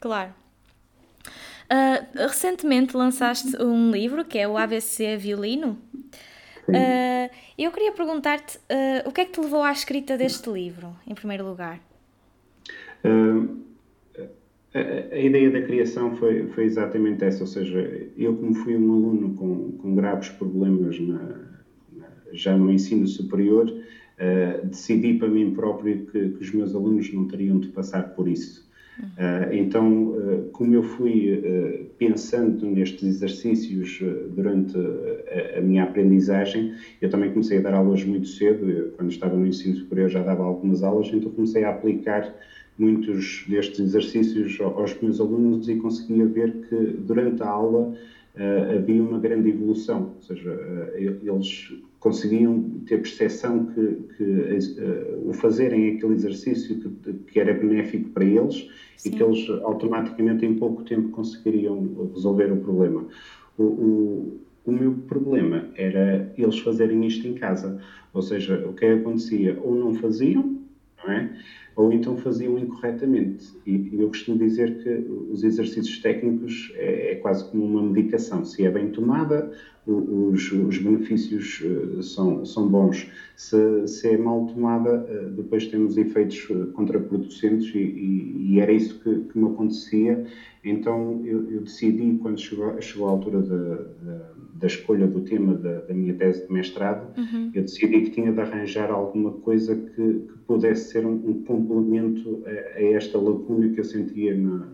Claro. 0.00 0.32
Uh, 1.70 2.26
recentemente 2.26 2.96
lançaste 2.96 3.56
um 3.62 3.92
livro 3.92 4.24
que 4.24 4.36
é 4.38 4.48
o 4.48 4.56
ABC 4.56 5.16
Violino. 5.16 5.78
Uh, 6.68 7.30
eu 7.56 7.70
queria 7.70 7.92
perguntar-te 7.92 8.56
uh, 8.56 9.08
o 9.08 9.12
que 9.12 9.20
é 9.20 9.24
que 9.24 9.32
te 9.32 9.40
levou 9.40 9.62
à 9.62 9.70
escrita 9.70 10.16
deste 10.16 10.50
livro, 10.50 10.96
em 11.06 11.14
primeiro 11.14 11.46
lugar? 11.46 11.80
A, 14.72 15.14
a, 15.14 15.18
ideia 15.18 15.50
da 15.50 15.62
criação 15.62 16.14
foi, 16.16 16.46
foi 16.48 16.64
exatamente 16.64 17.24
essa, 17.24 17.42
ou 17.42 17.46
seja, 17.46 18.08
eu 18.16 18.36
como 18.36 18.54
fui 18.54 18.76
um 18.76 18.92
aluno 18.92 19.34
com, 19.34 19.72
com 19.72 19.96
graves 19.96 20.28
problemas 20.28 21.00
na, 21.00 21.18
na, 21.92 22.06
já 22.32 22.56
no 22.56 22.72
ensino 22.72 23.06
superior, 23.06 23.68
uh, 23.68 24.66
decidi 24.66 25.14
para 25.14 25.26
mim 25.26 25.52
próprio 25.52 26.06
que, 26.06 26.28
que, 26.30 26.42
os 26.42 26.52
meus 26.52 26.72
alunos 26.72 27.12
não 27.12 27.26
teriam 27.26 27.58
de 27.58 27.68
passar 27.68 28.14
por 28.14 28.28
isso. 28.28 28.70
Uh, 29.00 29.52
então, 29.52 30.10
uh, 30.10 30.50
como 30.52 30.72
eu 30.74 30.84
fui 30.84 31.90
pensando 31.98 32.64
nestes 32.66 33.02
exercícios 33.02 34.00
durante 34.36 34.76
a, 34.76 35.58
a, 35.58 35.60
minha 35.60 35.82
aprendizagem, 35.82 36.74
eu 37.00 37.10
também 37.10 37.30
comecei 37.30 37.58
a 37.58 37.62
dar 37.62 37.74
aulas 37.74 38.04
muito 38.04 38.28
cedo, 38.28 38.70
eu, 38.70 38.90
quando 38.92 39.10
estava 39.10 39.34
no 39.36 39.46
ensino 39.46 39.74
superior 39.74 40.08
já 40.08 40.22
dava 40.22 40.44
algumas 40.44 40.84
aulas, 40.84 41.08
então 41.08 41.32
comecei 41.32 41.64
a 41.64 41.70
aplicar 41.70 42.32
muitos 42.80 43.44
destes 43.46 43.78
exercícios 43.78 44.58
aos 44.60 44.98
meus 45.00 45.20
alunos 45.20 45.68
e 45.68 45.76
conseguia 45.76 46.26
ver 46.26 46.52
que 46.68 46.76
durante 46.98 47.42
a 47.42 47.48
aula 47.48 47.92
uh, 48.34 48.76
havia 48.76 49.02
uma 49.02 49.18
grande 49.18 49.50
evolução, 49.50 50.14
ou 50.16 50.22
seja, 50.22 50.50
uh, 50.50 50.96
eles 50.96 51.74
conseguiam 51.98 52.62
ter 52.86 53.02
percepção 53.02 53.66
que, 53.66 53.98
que 54.16 54.24
uh, 54.24 55.28
o 55.28 55.32
fazerem 55.34 55.96
aquele 55.96 56.14
exercício 56.14 56.76
que, 56.76 57.12
que, 57.12 57.38
era 57.38 57.52
benéfico 57.52 58.08
para 58.10 58.24
eles 58.24 58.66
Sim. 58.96 59.10
e 59.10 59.12
que 59.12 59.22
eles 59.22 59.46
automaticamente 59.62 60.46
em 60.46 60.54
pouco 60.54 60.82
tempo 60.82 61.10
conseguiriam 61.10 62.10
resolver 62.14 62.50
o 62.50 62.56
problema. 62.56 63.06
O, 63.58 63.64
o, 63.64 64.40
o 64.64 64.72
meu 64.72 64.94
problema 65.06 65.68
era 65.74 66.32
eles 66.38 66.58
fazerem 66.60 67.06
isto 67.06 67.28
em 67.28 67.34
casa, 67.34 67.78
ou 68.14 68.22
seja, 68.22 68.66
o 68.66 68.72
que 68.72 68.86
acontecia, 68.86 69.58
ou 69.62 69.74
não 69.74 69.94
faziam, 69.94 70.58
não 71.04 71.12
é? 71.12 71.30
Ou 71.80 71.92
então 71.92 72.14
faziam 72.18 72.58
incorretamente. 72.58 73.48
E, 73.66 73.88
eu 73.92 74.08
costumo 74.08 74.36
dizer 74.36 74.82
que 74.82 74.90
os 75.32 75.42
exercícios 75.42 75.98
técnicos 76.00 76.72
é, 76.76 77.12
é 77.12 77.14
quase 77.16 77.44
como 77.50 77.64
uma 77.64 77.82
medicação. 77.82 78.44
Se 78.44 78.66
é 78.66 78.70
bem 78.70 78.90
tomada, 78.90 79.50
os, 79.86 80.52
os 80.52 80.78
benefícios 80.78 81.62
uh, 81.62 82.02
são, 82.02 82.44
são 82.44 82.68
bons. 82.68 83.10
Se, 83.34 83.86
se, 83.88 84.08
é 84.08 84.18
mal 84.18 84.46
tomada, 84.46 85.06
uh, 85.08 85.30
depois 85.30 85.66
temos 85.66 85.96
efeitos 85.96 86.46
eh, 86.50 86.66
contraproducentes 86.74 87.74
e, 87.74 87.78
e, 87.78 88.54
e 88.54 88.60
era 88.60 88.70
isso 88.70 89.00
que, 89.00 89.20
que, 89.20 89.38
me 89.38 89.50
acontecia. 89.50 90.26
Então 90.62 91.22
eu, 91.24 91.50
eu 91.50 91.60
decidi, 91.62 92.18
quando 92.20 92.38
chegou, 92.38 92.78
chegou 92.82 93.08
a 93.08 93.12
altura 93.12 93.40
da, 93.40 93.74
da, 94.02 94.30
da 94.60 94.66
escolha 94.66 95.06
do 95.06 95.22
tema 95.22 95.54
da, 95.54 95.80
da, 95.80 95.94
minha 95.94 96.14
tese 96.14 96.46
de 96.46 96.52
mestrado, 96.52 97.18
uhum. 97.18 97.50
eu 97.54 97.62
decidi 97.62 98.02
que 98.02 98.10
tinha 98.10 98.30
de 98.30 98.40
arranjar 98.40 98.90
alguma 98.90 99.32
coisa 99.32 99.74
que, 99.74 99.96
que 99.96 100.38
pudesse 100.46 100.90
ser 100.90 101.06
um, 101.06 101.14
um 101.14 101.42
complemento 101.70 102.42
a, 102.46 102.78
a, 102.78 102.82
esta 102.82 103.18
lacuna 103.18 103.68
que 103.68 103.80
eu 103.80 103.84
sentia 103.84 104.36
na, 104.36 104.68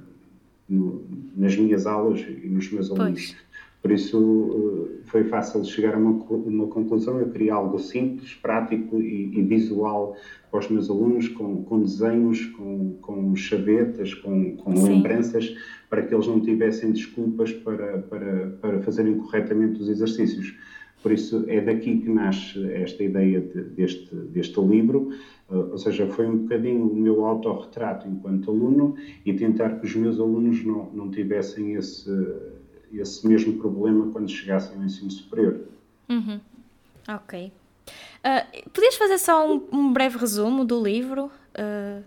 no, 0.69 1.05
nas 1.37 1.57
minhas 1.57 1.87
aulas 1.87 2.21
e 2.21 2.49
nos 2.49 2.73
meus 2.73 2.91
alunos. 2.91 3.26
Pois. 3.26 3.47
Por 3.83 3.93
isso 3.93 4.88
eh, 4.88 5.03
foi 5.05 5.25
fácil 5.25 5.65
chegar 5.65 5.95
a 5.95 5.99
uma, 5.99 6.11
uma 6.11 6.67
conclusão. 6.67 7.21
Eu 7.21 7.31
queria 7.31 7.55
algo 7.55 7.79
simples, 7.79 8.35
prático 8.35 9.00
e, 9.00 9.38
e 9.38 9.43
visual 9.43 10.17
para 10.50 10.59
os 10.61 10.69
meus 10.69 10.91
alunos, 10.91 11.29
com, 11.29 11.62
com 11.62 11.83
desenhos, 11.83 12.47
com, 12.47 12.95
com 13.00 13.37
chavetas, 13.37 14.12
com, 14.15 14.57
com 14.57 14.73
lembranças, 14.83 15.55
para 15.88 16.03
que 16.03 16.12
eles 16.12 16.26
não 16.26 16.41
tivessem 16.41 16.91
desculpas 16.91 17.53
para, 17.53 17.99
para, 17.99 18.47
para 18.61 18.83
fazerem 18.83 19.19
corretamente 19.19 19.81
os 19.81 19.88
exercícios. 19.88 20.55
Por 21.03 21.12
isso 21.12 21.45
é 21.47 21.61
daqui 21.61 21.99
que 21.99 22.09
nasce 22.09 22.65
esta 22.73 23.05
ideia 23.05 23.41
de, 23.41 23.62
deste, 23.62 24.15
deste 24.15 24.61
livro, 24.61 25.11
uh, 25.49 25.71
ou 25.73 25.79
seja, 25.79 26.07
foi 26.09 26.26
um 26.26 26.38
bocadinho 26.38 26.87
o 26.87 26.97
meu 26.97 27.25
autorretrato 27.25 28.09
enquanto 28.09 28.50
aluno 28.50 28.97
e 29.25 29.33
tentar 29.33 29.79
que 29.79 29.87
os 29.87 29.95
meus 29.95 30.19
alunos 30.19 30.65
não, 30.65 30.91
não 30.93 31.11
tivessem 31.11 31.75
esse 31.75 32.11
esse 32.93 33.26
mesmo 33.26 33.55
problema 33.55 34.11
quando 34.12 34.31
chegassem 34.31 34.76
ao 34.76 34.85
ensino 34.85 35.11
superior. 35.11 35.61
Uhum. 36.09 36.41
Ok. 37.09 37.53
Uh, 38.19 38.71
podias 38.71 38.97
fazer 38.97 39.19
só 39.19 39.53
um, 39.53 39.62
um, 39.73 39.93
breve 39.93 40.19
resumo 40.19 40.65
do 40.65 40.83
livro? 40.83 41.31
Uh, 41.55 42.03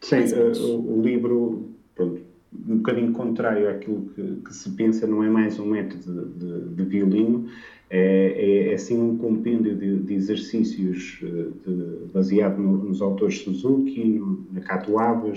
Sim, 0.00 0.24
o, 0.60 0.98
o, 0.98 1.02
livro, 1.02 1.70
pronto, 1.94 2.20
um 2.68 2.76
bocadinho 2.78 3.12
contrário 3.12 3.70
àquilo 3.70 4.10
que, 4.14 4.36
que, 4.44 4.54
se 4.54 4.70
pensa, 4.70 5.06
não 5.06 5.22
é 5.22 5.30
mais 5.30 5.58
um 5.58 5.66
método 5.66 6.26
de, 6.26 6.44
de, 6.44 6.74
de 6.74 6.84
violino, 6.84 7.48
é, 7.90 8.68
é, 8.68 8.72
é 8.72 8.76
sim 8.78 9.00
um 9.00 9.16
compêndio 9.16 9.76
de, 9.76 9.98
de 9.98 10.14
exercícios 10.14 11.20
de, 11.20 12.06
baseado 12.12 12.58
no, 12.58 12.78
nos 12.78 13.02
autores 13.02 13.40
Suzuki, 13.40 14.04
no, 14.04 14.46
na 14.52 14.60
Cato 14.60 14.92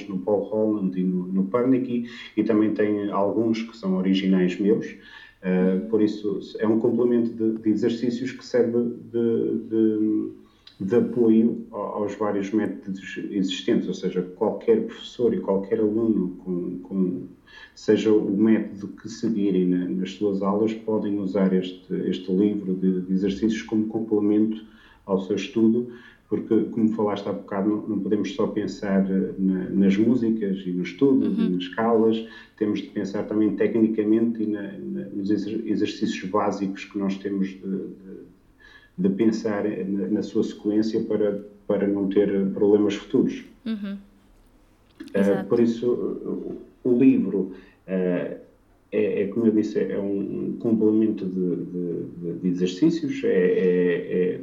no 0.08 0.20
Paul 0.20 0.44
Holland 0.44 1.00
e 1.00 1.04
no, 1.04 1.27
no 1.27 1.44
e 2.36 2.44
também 2.44 2.74
tem 2.74 3.10
alguns 3.12 3.62
que 3.63 3.75
são 3.75 3.98
originais 3.98 4.60
meus. 4.60 4.96
Uh, 5.38 5.88
por 5.89 6.01
isso, 6.01 6.39
é 6.60 6.68
um 6.68 6.80
complemento 6.80 7.30
de, 7.30 7.62
de 7.62 7.70
exercícios 7.70 8.32
que 8.32 8.44
serve 8.44 8.92
de, 9.12 9.58
de, 9.70 10.32
apoio 10.96 11.65
aos 11.72 12.15
vários 12.15 12.51
métodos 12.51 13.19
existentes, 13.31 13.88
ou 13.88 13.93
seja, 13.93 14.22
qualquer 14.22 14.86
professor 14.86 15.34
e 15.34 15.39
qualquer 15.39 15.79
aluno 15.79 16.38
com, 16.43 16.79
com 16.79 17.27
seja 17.74 18.12
o 18.12 18.38
método 18.38 18.88
que 18.88 19.10
seguirem 19.10 19.67
na, 19.67 19.88
nas 19.88 20.12
suas 20.12 20.41
aulas, 20.41 20.74
podem 20.74 21.19
usar 21.19 21.53
este, 21.53 21.93
este 22.07 22.31
livro 22.31 22.75
de, 22.75 23.01
de, 23.01 23.13
exercícios 23.13 23.62
como 23.63 23.88
complemento 23.88 24.63
ao 25.05 25.19
seu 25.22 25.36
estudo, 25.36 25.91
porque, 26.29 26.65
como 26.65 26.89
falaste 26.89 27.27
há 27.27 27.34
bocado, 27.34 27.69
não, 27.69 27.88
não 27.88 28.00
podemos 28.00 28.36
só 28.36 28.48
pensar 28.48 29.10
eh, 29.10 29.34
na, 29.39 29.69
nas 29.69 29.96
músicas 29.96 30.62
e 30.65 30.72
no 30.72 30.84
estudo 30.84 31.27
uhum. 31.27 31.46
e 31.46 31.50
nas 31.50 31.63
escalas, 31.63 32.27
temos 32.57 32.81
de 32.81 32.88
pensar 32.89 33.24
também 33.24 33.55
tecnicamente 33.55 34.43
e 34.43 34.48
na, 34.48 34.74
nos 35.13 35.29
exercícios 35.29 36.29
básicos 36.29 36.84
que 36.84 36.98
nós 36.98 37.17
temos 37.17 37.48
de, 37.48 37.60
de, 37.62 38.27
de 38.98 39.10
pensar 39.10 39.63
na, 39.63 40.08
na, 40.08 40.24
sua 40.24 40.44
sequência 40.44 41.00
para, 41.01 41.44
para 41.68 41.88
não 41.88 42.10
ter 42.10 42.48
problemas 42.50 42.96
futuros. 42.96 43.44
Uhum. 43.66 43.98
Uh, 45.01 45.48
por 45.48 45.60
isso, 45.60 46.58
o 46.84 46.98
livro 46.98 47.51
uh, 47.88 48.48
é, 48.92 49.24
é, 49.24 49.27
como 49.27 49.48
eu 49.48 49.51
disse, 49.51 49.80
é 49.80 50.00
um, 50.00 50.56
complemento 50.60 51.25
de, 51.25 51.56
de, 51.56 52.39
de 52.39 52.48
exercícios, 52.48 53.22
é, 53.24 53.27
é, 53.27 54.13
é, 54.13 54.39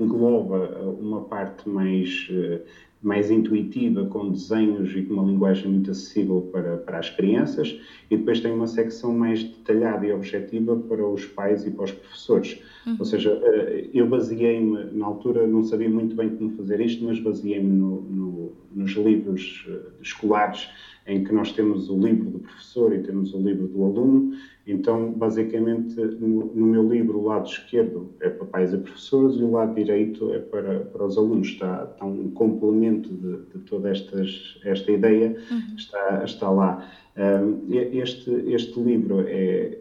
engloba 0.00 0.96
uma 1.00 1.22
parte 1.22 1.68
mais, 1.68 2.28
uh, 2.30 2.60
mais 3.02 3.30
intuitiva, 3.30 4.04
com 4.06 4.30
desenhos 4.30 4.94
e 4.94 5.02
com 5.02 5.14
uma 5.14 5.24
linguagem 5.24 5.70
muito 5.70 5.90
acessível 5.90 6.48
para, 6.52 6.78
para 6.78 6.98
as 6.98 7.10
crianças, 7.10 7.80
e 8.10 8.16
depois 8.16 8.40
tem 8.40 8.52
uma 8.52 8.66
secção 8.66 9.12
mais 9.16 9.42
detalhada 9.42 10.06
e 10.06 10.12
objetiva 10.12 10.76
para 10.76 11.06
os 11.06 11.24
pais 11.26 11.66
e 11.66 11.70
para 11.70 11.84
os 11.84 11.92
professores. 11.92 12.62
Uhum. 12.86 12.96
Ou 12.98 13.04
seja, 13.04 13.34
uh, 13.34 13.90
eu 13.92 14.08
baseei-me, 14.08 14.92
na 14.92 15.06
altura 15.06 15.46
não 15.46 15.62
sabia 15.62 15.90
muito 15.90 16.14
bem 16.14 16.30
como 16.30 16.50
fazer 16.50 16.80
isto, 16.80 17.04
mas 17.04 17.18
baseei-me 17.18 17.70
no, 17.70 18.02
no, 18.02 18.52
nos 18.96 19.06
livros 19.06 19.66
escolares 20.00 20.68
em 21.06 21.24
que 21.24 21.32
nós 21.32 21.52
temos 21.52 21.88
o 21.88 21.98
livro 21.98 22.30
do 22.30 22.38
professor 22.38 22.94
e 22.94 23.02
temos 23.02 23.34
o 23.34 23.38
livro 23.38 23.66
do 23.66 23.84
aluno. 23.84 24.32
Então, 24.66 25.12
basicamente, 25.12 25.96
no, 25.96 26.54
no 26.54 26.66
meu 26.66 26.88
livro, 26.88 27.18
o 27.18 27.26
lado 27.26 27.48
esquerdo 27.48 28.10
é 28.20 28.28
para 28.28 28.46
pais 28.46 28.72
e 28.72 28.78
professores 28.78 29.36
e 29.36 29.42
o 29.42 29.50
lado 29.50 29.74
direito 29.74 30.32
é 30.32 30.38
para, 30.38 30.80
para 30.80 31.04
os 31.04 31.18
alunos. 31.18 31.48
Está, 31.48 31.88
está 31.90 32.04
um 32.04 32.30
complemento 32.30 33.08
de, 33.08 33.38
de 33.52 33.64
toda 33.64 33.90
estas, 33.90 34.60
esta 34.64 34.92
ideia, 34.92 35.36
uhum. 35.50 35.76
está, 35.76 36.24
está 36.24 36.50
lá. 36.50 36.88
Um, 37.16 37.66
este, 37.72 38.30
este 38.52 38.78
livro 38.78 39.24
é, 39.26 39.78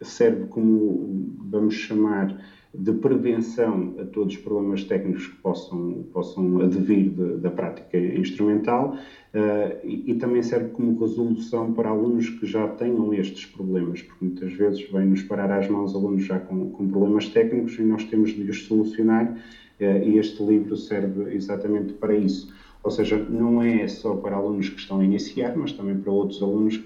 serve 0.00 0.46
como, 0.46 1.32
vamos 1.50 1.74
chamar, 1.74 2.36
de 2.72 2.92
prevenção 2.92 3.94
a 3.98 4.04
todos 4.04 4.34
os 4.34 4.40
problemas 4.40 4.84
técnicos 4.84 5.26
que 5.26 5.36
possam, 5.36 6.04
possam 6.12 6.60
advir 6.60 7.10
de, 7.10 7.36
da 7.38 7.50
prática 7.50 7.98
instrumental 7.98 8.94
uh, 9.34 9.86
e, 9.86 10.12
e, 10.12 10.14
também 10.14 10.40
serve 10.42 10.68
como 10.70 10.98
resolução 10.98 11.72
para 11.72 11.88
alunos 11.88 12.30
que 12.30 12.46
já 12.46 12.68
tenham 12.68 13.12
estes 13.12 13.44
problemas, 13.46 14.02
porque 14.02 14.24
muitas 14.24 14.52
vezes 14.52 14.88
vêm-nos 14.88 15.22
parar 15.24 15.50
às 15.50 15.68
mãos 15.68 15.94
alunos 15.96 16.24
já 16.24 16.38
com, 16.38 16.70
com 16.70 16.88
problemas 16.88 17.28
técnicos 17.28 17.76
e 17.76 17.82
nós 17.82 18.04
temos 18.04 18.30
de 18.30 18.48
os 18.48 18.64
solucionar 18.64 19.32
uh, 19.80 19.84
e 20.04 20.18
este 20.18 20.40
livro 20.44 20.76
serve 20.76 21.34
exatamente 21.34 21.92
para 21.94 22.14
isso. 22.14 22.54
Ou 22.82 22.90
seja, 22.90 23.16
não 23.18 23.62
é 23.62 23.86
só 23.86 24.16
para 24.16 24.36
alunos 24.36 24.68
que 24.70 24.80
estão 24.80 25.00
a 25.00 25.04
iniciar, 25.04 25.54
mas 25.56 25.72
também 25.72 25.98
para 25.98 26.10
outros 26.10 26.42
alunos 26.42 26.78
que, 26.78 26.84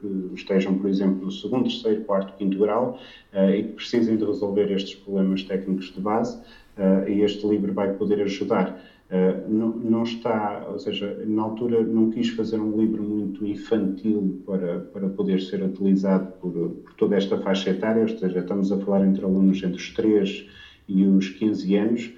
que 0.00 0.30
estejam, 0.34 0.76
por 0.76 0.90
exemplo, 0.90 1.24
no 1.24 1.30
segundo, 1.30 1.64
terceiro, 1.64 2.02
quarto, 2.02 2.36
quinto 2.36 2.58
grau 2.58 2.98
uh, 3.32 3.50
e 3.50 3.62
que 3.62 3.72
precisem 3.74 4.16
de 4.16 4.24
resolver 4.24 4.70
estes 4.72 4.96
problemas 4.96 5.44
técnicos 5.44 5.92
de 5.92 6.00
base 6.00 6.36
uh, 6.36 7.08
e 7.08 7.22
este 7.22 7.46
livro 7.46 7.72
vai 7.72 7.92
poder 7.92 8.22
ajudar. 8.22 8.82
Uh, 9.08 9.48
não, 9.48 9.68
não, 9.68 10.02
está, 10.02 10.66
ou 10.68 10.80
seja, 10.80 11.22
na 11.24 11.42
altura 11.42 11.80
não 11.84 12.10
quis 12.10 12.30
fazer 12.30 12.58
um 12.58 12.76
livro 12.76 13.04
muito 13.04 13.46
infantil 13.46 14.42
para, 14.44 14.80
para 14.80 15.08
poder 15.10 15.40
ser 15.40 15.62
utilizado 15.62 16.32
por, 16.40 16.50
por 16.50 16.94
toda 16.94 17.14
esta 17.14 17.38
faixa 17.38 17.70
etária, 17.70 18.02
ou 18.02 18.08
seja, 18.08 18.40
estamos 18.40 18.72
a 18.72 18.78
falar 18.78 19.06
entre 19.06 19.24
alunos 19.24 19.62
entre 19.62 19.76
os 19.76 19.94
3 19.94 20.48
e 20.88 21.04
os 21.04 21.28
15 21.28 21.76
anos, 21.76 22.12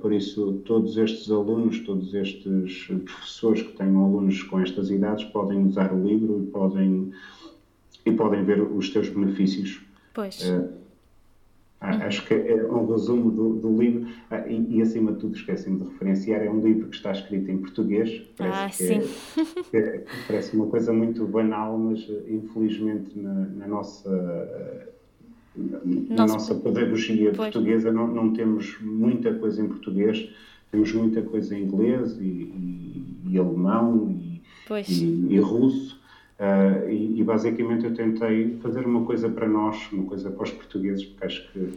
por 0.00 0.12
isso, 0.12 0.60
todos 0.64 0.96
estes 0.96 1.30
alunos, 1.30 1.80
todos 1.80 2.12
estes 2.14 2.86
professores 2.86 3.62
que 3.62 3.72
tenham 3.72 4.04
alunos 4.04 4.42
com 4.42 4.60
estas 4.60 4.90
idades 4.90 5.24
podem 5.26 5.64
usar 5.64 5.92
o 5.92 6.04
livro 6.04 6.42
e 6.42 6.46
podem, 6.46 7.12
e 8.04 8.12
podem 8.12 8.44
ver 8.44 8.60
os 8.60 8.92
seus 8.92 9.08
benefícios. 9.08 9.80
Pois. 10.12 10.40
Uh, 10.42 10.86
Acho 11.78 12.26
que 12.26 12.32
é 12.32 12.64
um 12.64 12.86
resumo 12.86 13.30
do, 13.30 13.54
do 13.54 13.80
livro 13.80 14.08
ah, 14.30 14.48
e, 14.48 14.76
e, 14.76 14.82
acima 14.82 15.12
de 15.12 15.18
tudo, 15.18 15.36
esqueci-me 15.36 15.78
de 15.78 15.84
referenciar, 15.84 16.42
é 16.42 16.50
um 16.50 16.60
livro 16.60 16.88
que 16.88 16.96
está 16.96 17.12
escrito 17.12 17.50
em 17.50 17.58
português. 17.58 18.22
Parece 18.36 18.94
ah, 18.94 19.02
sim. 19.02 19.54
É, 19.72 19.78
é, 19.78 20.04
parece 20.26 20.56
uma 20.56 20.66
coisa 20.66 20.92
muito 20.92 21.26
banal, 21.26 21.76
mas 21.78 22.08
infelizmente 22.28 23.16
na, 23.18 23.34
na 23.34 23.66
nossa 23.68 24.10
na 25.56 26.26
nossa 26.26 26.54
pedagogia 26.54 27.32
pois. 27.34 27.52
portuguesa 27.52 27.92
não, 27.92 28.06
não, 28.06 28.32
temos 28.32 28.78
muita 28.80 29.32
coisa 29.34 29.62
em 29.62 29.68
português, 29.68 30.28
temos 30.70 30.92
muita 30.92 31.22
coisa 31.22 31.56
em 31.56 31.62
inglês 31.62 32.18
e, 32.18 32.24
e, 32.24 33.16
e 33.30 33.38
alemão 33.38 34.10
e, 34.10 34.42
e 35.30 35.38
russo. 35.38 35.96
Uh, 36.38 36.90
e, 36.90 37.24
basicamente 37.24 37.86
eu 37.86 37.94
tentei 37.94 38.58
fazer 38.62 38.84
uma 38.84 39.06
coisa 39.06 39.26
para 39.26 39.48
nós, 39.48 39.90
uma 39.90 40.04
coisa 40.04 40.30
para 40.30 40.42
os 40.44 40.50
portugueses, 40.50 41.02
porque 41.06 41.24
acho 41.24 41.50
que 41.50 41.72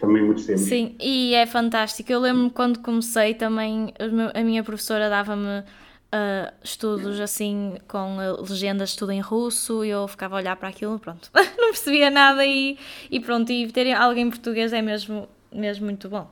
também 0.00 0.22
merecemos. 0.22 0.62
Sim, 0.62 0.94
e 0.98 1.34
é 1.34 1.44
fantástico. 1.44 2.10
Eu 2.10 2.20
lembro-me 2.20 2.50
quando 2.50 2.78
comecei 2.78 3.34
também, 3.34 3.92
a 4.34 4.42
minha 4.42 4.64
professora 4.64 5.10
dava-me 5.10 5.62
uh, 6.12 6.52
estudos 6.62 7.20
assim 7.20 7.76
com 7.86 8.16
legendas 8.48 8.94
tudo 8.94 9.12
em 9.12 9.20
russo 9.20 9.84
e 9.84 9.90
eu 9.90 10.06
ficava 10.08 10.36
a 10.36 10.38
olhar 10.38 10.56
para 10.56 10.68
aquilo 10.68 10.98
pronto. 10.98 11.30
Não 11.34 11.70
percebia 11.70 12.10
nada 12.10 12.44
e, 12.44 12.78
e 13.10 13.20
pronto 13.20 13.50
e 13.50 13.70
ter 13.70 13.92
alguém 13.92 14.26
em 14.26 14.30
português 14.30 14.72
é 14.72 14.82
mesmo 14.82 15.28
mesmo 15.52 15.86
muito 15.86 16.08
bom. 16.08 16.30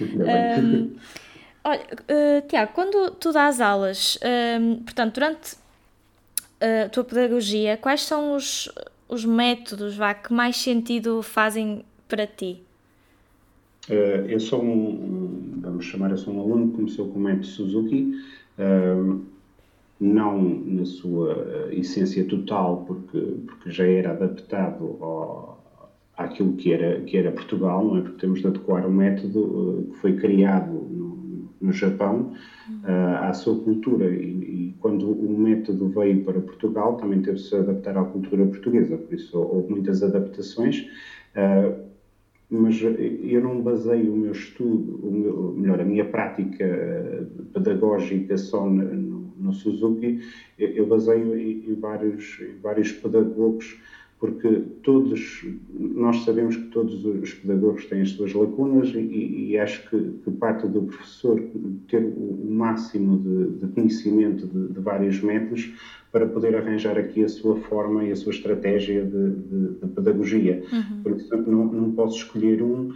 Um, 0.00 0.96
olha 1.64 1.80
uh, 1.80 2.48
Tiago 2.48 2.72
quando 2.72 3.10
tu 3.12 3.32
dás 3.32 3.60
aulas 3.60 4.18
um, 4.60 4.76
portanto 4.76 5.14
durante 5.14 5.56
a 6.60 6.88
tua 6.88 7.04
pedagogia 7.04 7.76
quais 7.76 8.02
são 8.02 8.34
os 8.34 8.68
os 9.08 9.24
métodos 9.24 9.94
vá, 9.94 10.14
que 10.14 10.32
mais 10.32 10.56
sentido 10.56 11.22
fazem 11.22 11.84
para 12.08 12.26
ti? 12.26 12.60
Eu 13.88 14.40
sou 14.40 14.60
um, 14.64 15.60
vamos 15.60 15.84
chamar 15.84 16.12
assim 16.12 16.28
um 16.28 16.40
aluno 16.40 16.70
que 16.70 16.76
começou 16.76 17.08
com 17.08 17.20
o 17.20 17.22
método 17.22 17.46
Suzuki 17.46 18.14
não 20.00 20.42
na 20.64 20.84
sua 20.84 21.34
uh, 21.34 21.72
essência 21.72 22.24
total, 22.24 22.84
porque, 22.86 23.18
porque 23.46 23.70
já 23.70 23.86
era 23.86 24.10
adaptado 24.10 24.96
ao, 25.00 25.58
àquilo 26.16 26.52
que 26.54 26.72
era, 26.72 27.00
que 27.00 27.16
era 27.16 27.32
Portugal, 27.32 27.84
não 27.84 27.96
é? 27.96 28.00
Porque 28.02 28.20
temos 28.20 28.40
de 28.40 28.46
adequar 28.46 28.86
o 28.86 28.92
método 28.92 29.40
uh, 29.40 29.86
que 29.90 29.96
foi 29.98 30.16
criado 30.16 30.72
no, 30.72 31.48
no 31.60 31.72
Japão 31.72 32.32
uh, 32.68 33.24
à 33.24 33.32
sua 33.32 33.58
cultura. 33.58 34.06
E, 34.10 34.68
e, 34.70 34.76
quando 34.80 35.10
o 35.10 35.38
método 35.38 35.88
veio 35.88 36.22
para 36.22 36.40
Portugal, 36.40 36.96
também 36.96 37.20
teve 37.22 37.38
de 37.38 37.48
se 37.48 37.56
adaptar 37.56 37.96
à 37.96 38.04
cultura 38.04 38.44
portuguesa, 38.46 38.96
por 38.96 39.14
isso 39.14 39.36
houve 39.36 39.70
muitas 39.72 40.02
adaptações 40.02 40.86
mas 42.48 42.80
eu 42.80 43.40
não 43.40 43.60
baseio 43.60 44.12
o 44.12 44.16
meu 44.16 44.30
estudo, 44.32 44.98
o 45.02 45.10
meu, 45.10 45.52
melhor, 45.52 45.80
a 45.80 45.84
minha 45.84 46.04
prática 46.04 46.64
pedagógica 47.52 48.36
só 48.36 48.68
no, 48.68 49.32
no 49.36 49.52
Suzuki, 49.52 50.16
eu 50.56 50.86
baseio 50.86 51.36
em, 51.36 51.58
em, 51.70 51.74
vários, 51.74 52.38
em 52.40 52.56
vários 52.58 52.92
pedagogos, 52.92 53.76
porque 54.18 54.62
todos, 54.82 55.46
nós 55.78 56.24
sabemos 56.24 56.56
que 56.56 56.68
todos 56.68 57.04
os 57.04 57.34
pedagogos 57.34 57.84
têm 57.84 58.00
as 58.00 58.10
suas 58.10 58.32
lacunas 58.32 58.88
e, 58.94 59.50
e 59.50 59.58
acho 59.58 59.88
que, 59.90 59.98
que, 60.24 60.30
parte 60.30 60.66
do 60.66 60.82
professor 60.82 61.42
ter 61.88 62.02
o 62.02 62.46
máximo 62.48 63.18
de, 63.18 63.58
de 63.58 63.72
conhecimento 63.74 64.46
de, 64.46 64.72
de 64.72 64.80
vários 64.80 65.20
métodos 65.20 65.70
para 66.10 66.26
poder 66.26 66.56
arranjar 66.56 66.96
aqui 66.96 67.24
a 67.24 67.28
sua 67.28 67.56
forma 67.56 68.04
e 68.04 68.10
a 68.10 68.16
sua 68.16 68.32
estratégia 68.32 69.04
de, 69.04 69.30
de, 69.32 69.86
pedagogia. 69.88 70.62
Uhum. 70.72 71.02
Portanto, 71.02 71.50
não, 71.50 71.64
não 71.66 71.92
posso 71.92 72.16
escolher 72.16 72.62
um, 72.62 72.88
uh, 72.88 72.94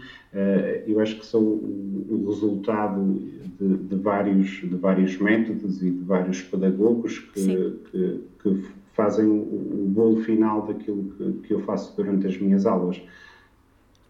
eu 0.86 0.98
acho 1.00 1.18
que 1.18 1.26
são 1.26 1.42
o, 1.42 2.24
resultado 2.28 3.20
de, 3.60 3.76
de, 3.76 3.96
vários, 3.96 4.48
de 4.48 4.74
vários 4.74 5.18
métodos 5.18 5.82
e 5.82 5.90
de 5.90 6.02
vários 6.02 6.40
pedagogos 6.40 7.18
que, 7.18 7.76
que, 7.90 8.20
que, 8.42 8.64
fazem 9.00 9.26
o, 9.26 9.32
o 9.32 9.86
bolo 9.88 10.22
final 10.22 10.66
daquilo 10.66 11.10
que, 11.16 11.48
que 11.48 11.54
eu 11.54 11.60
faço 11.60 11.96
durante 11.96 12.26
as 12.26 12.36
minhas 12.36 12.66
aulas. 12.66 13.00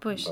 Pois. 0.01 0.27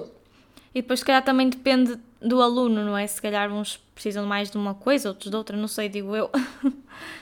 E 0.75 0.83
depois, 0.83 0.99
se 0.99 1.07
calhar, 1.07 1.25
também 1.25 1.49
depende 1.49 1.97
do 2.21 2.42
aluno, 2.42 2.85
não 2.85 2.97
é? 2.97 3.07
Se 3.07 3.23
calhar 3.23 3.53
uns 3.53 3.77
precisam 3.94 4.27
mais 4.27 4.51
de 4.51 4.57
uma 4.57 4.75
coisa, 4.75 5.11
outros 5.11 5.31
de 5.31 5.37
outra, 5.37 5.57
não 5.57 5.68
sei, 5.68 5.88
digo 5.88 6.16
eu. 6.16 6.29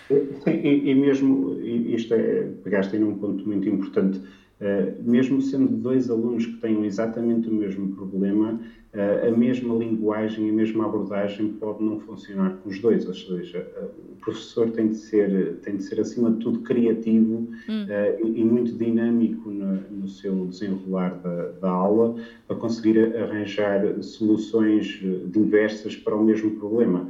Sim, 0.09 0.51
e, 0.51 0.91
e 0.91 0.95
mesmo, 0.95 1.61
isto 1.63 2.15
é, 2.15 2.49
pegaste 2.65 2.97
aí 2.97 3.03
num 3.03 3.19
ponto 3.19 3.47
muito 3.47 3.69
importante, 3.69 4.19
uh, 4.61 5.03
mesmo 5.03 5.41
sendo 5.41 5.69
dois 5.69 6.11
alunos 6.11 6.47
que 6.47 6.57
tenham 6.59 6.85
exatamente 6.85 7.49
o 7.49 7.53
mesmo 7.53 7.95
problema, 7.95 8.61
uh, 8.95 9.29
a 9.29 9.31
mesma 9.37 9.75
linguagem, 9.75 10.49
a 10.49 10.53
mesma 10.53 10.87
abordagem 10.87 11.53
pode 11.53 11.83
não 11.83 12.01
funcionar 12.01 12.57
com 12.63 12.71
os 12.71 12.79
dois, 12.81 13.07
ou 13.07 13.15
seja, 13.15 13.67
uh, 13.77 14.13
o 14.13 14.17
professor 14.21 14.71
tem 14.71 14.89
de 14.89 14.97
ser, 14.97 15.57
tem 15.63 15.77
de 15.77 15.83
ser 15.83 16.01
acima 16.01 16.31
de 16.31 16.39
tudo 16.39 16.61
criativo 16.61 17.49
hum. 17.69 17.87
e, 18.25 18.41
e, 18.41 18.45
muito 18.45 18.73
dinâmico 18.73 19.51
no, 19.51 19.81
no 19.91 20.09
seu 20.09 20.47
desenrolar 20.47 21.11
da, 21.23 21.49
da, 21.61 21.71
aula 21.71 22.17
para 22.49 22.57
conseguir 22.57 23.17
arranjar 23.17 24.03
soluções 24.03 25.01
diversas 25.27 25.95
para 25.95 26.17
o 26.17 26.25
mesmo 26.25 26.53
problema. 26.53 27.09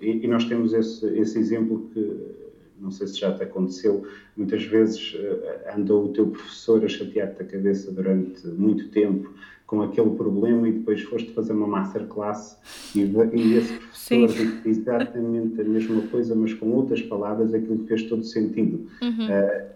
E, 0.00 0.24
e, 0.24 0.26
nós 0.26 0.46
temos 0.46 0.72
esse, 0.72 1.06
esse 1.18 1.38
exemplo 1.38 1.90
que, 1.92 2.43
não 2.80 2.90
sei 2.90 3.06
se 3.06 3.18
já 3.18 3.32
te 3.32 3.42
aconteceu, 3.42 4.06
muitas 4.36 4.64
vezes 4.64 5.14
uh, 5.14 5.76
andou 5.76 6.06
o 6.06 6.08
teu 6.08 6.26
professor 6.28 6.84
a 6.84 6.88
chatear-te 6.88 7.42
a 7.42 7.44
cabeça 7.44 7.92
durante 7.92 8.46
muito 8.48 8.88
tempo 8.88 9.32
com 9.66 9.82
aquele 9.82 10.10
problema 10.10 10.68
e 10.68 10.72
depois 10.72 11.00
foste 11.02 11.32
fazer 11.32 11.52
uma 11.52 11.66
masterclass 11.66 12.58
e, 12.94 13.00
e 13.00 13.54
esse 13.54 13.72
professor 13.74 14.28
disse 14.28 14.68
exatamente 14.68 15.60
a 15.60 15.64
mesma 15.64 16.02
coisa, 16.08 16.34
mas 16.34 16.52
com 16.52 16.70
outras 16.72 17.00
palavras, 17.02 17.54
aquilo 17.54 17.84
fez 17.86 18.02
todo 18.04 18.22
sentido. 18.24 18.86
Uhum. 19.02 19.26
Uh, 19.26 19.74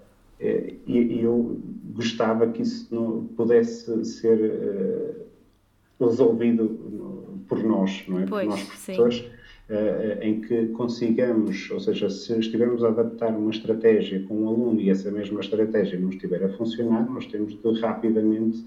e, 0.86 1.20
eu 1.20 1.58
gostava 1.94 2.46
que 2.46 2.62
isso 2.62 2.94
não 2.94 3.24
pudesse 3.36 4.04
ser 4.04 5.18
resolvido 5.98 7.42
por 7.48 7.60
nós, 7.64 8.04
não 8.06 8.20
é? 8.20 8.26
Pois, 8.26 8.44
por 8.44 8.50
nós 8.50 8.62
professores. 8.62 9.16
Sim 9.16 9.37
uh, 9.68 10.22
em 10.22 10.40
que 10.40 10.66
consigamos, 10.68 11.70
ou 11.70 11.80
seja, 11.80 12.08
se 12.10 12.38
estivermos 12.38 12.82
a 12.82 12.88
adaptar 12.88 13.30
uma 13.30 13.50
estratégia 13.50 14.22
com 14.26 14.42
um 14.42 14.48
aluno 14.48 14.80
e 14.80 14.90
essa 14.90 15.10
mesma 15.10 15.40
estratégia 15.40 15.98
não 15.98 16.10
estiver 16.10 16.42
a 16.44 16.48
funcionar, 16.50 17.08
nós 17.10 17.26
temos 17.26 17.54
de 17.54 17.80
rapidamente 17.80 18.58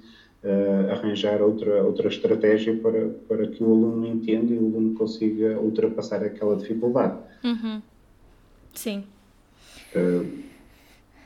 uh, 0.44 0.92
arranjar 0.92 1.42
outra, 1.42 1.84
outra 1.84 2.08
estratégia 2.08 2.76
para, 2.78 3.10
para 3.28 3.48
que 3.48 3.64
o 3.64 3.72
aluno 3.72 4.08
entenda 4.08 4.54
e 4.54 4.58
o 4.58 4.68
aluno 4.68 4.94
consiga 4.94 5.60
ultrapassar 5.60 6.24
aquela 6.24 6.56
dificuldade. 6.56 7.18
Uhum. 7.44 7.82
Sim. 8.74 9.04
Uh, 9.96 10.52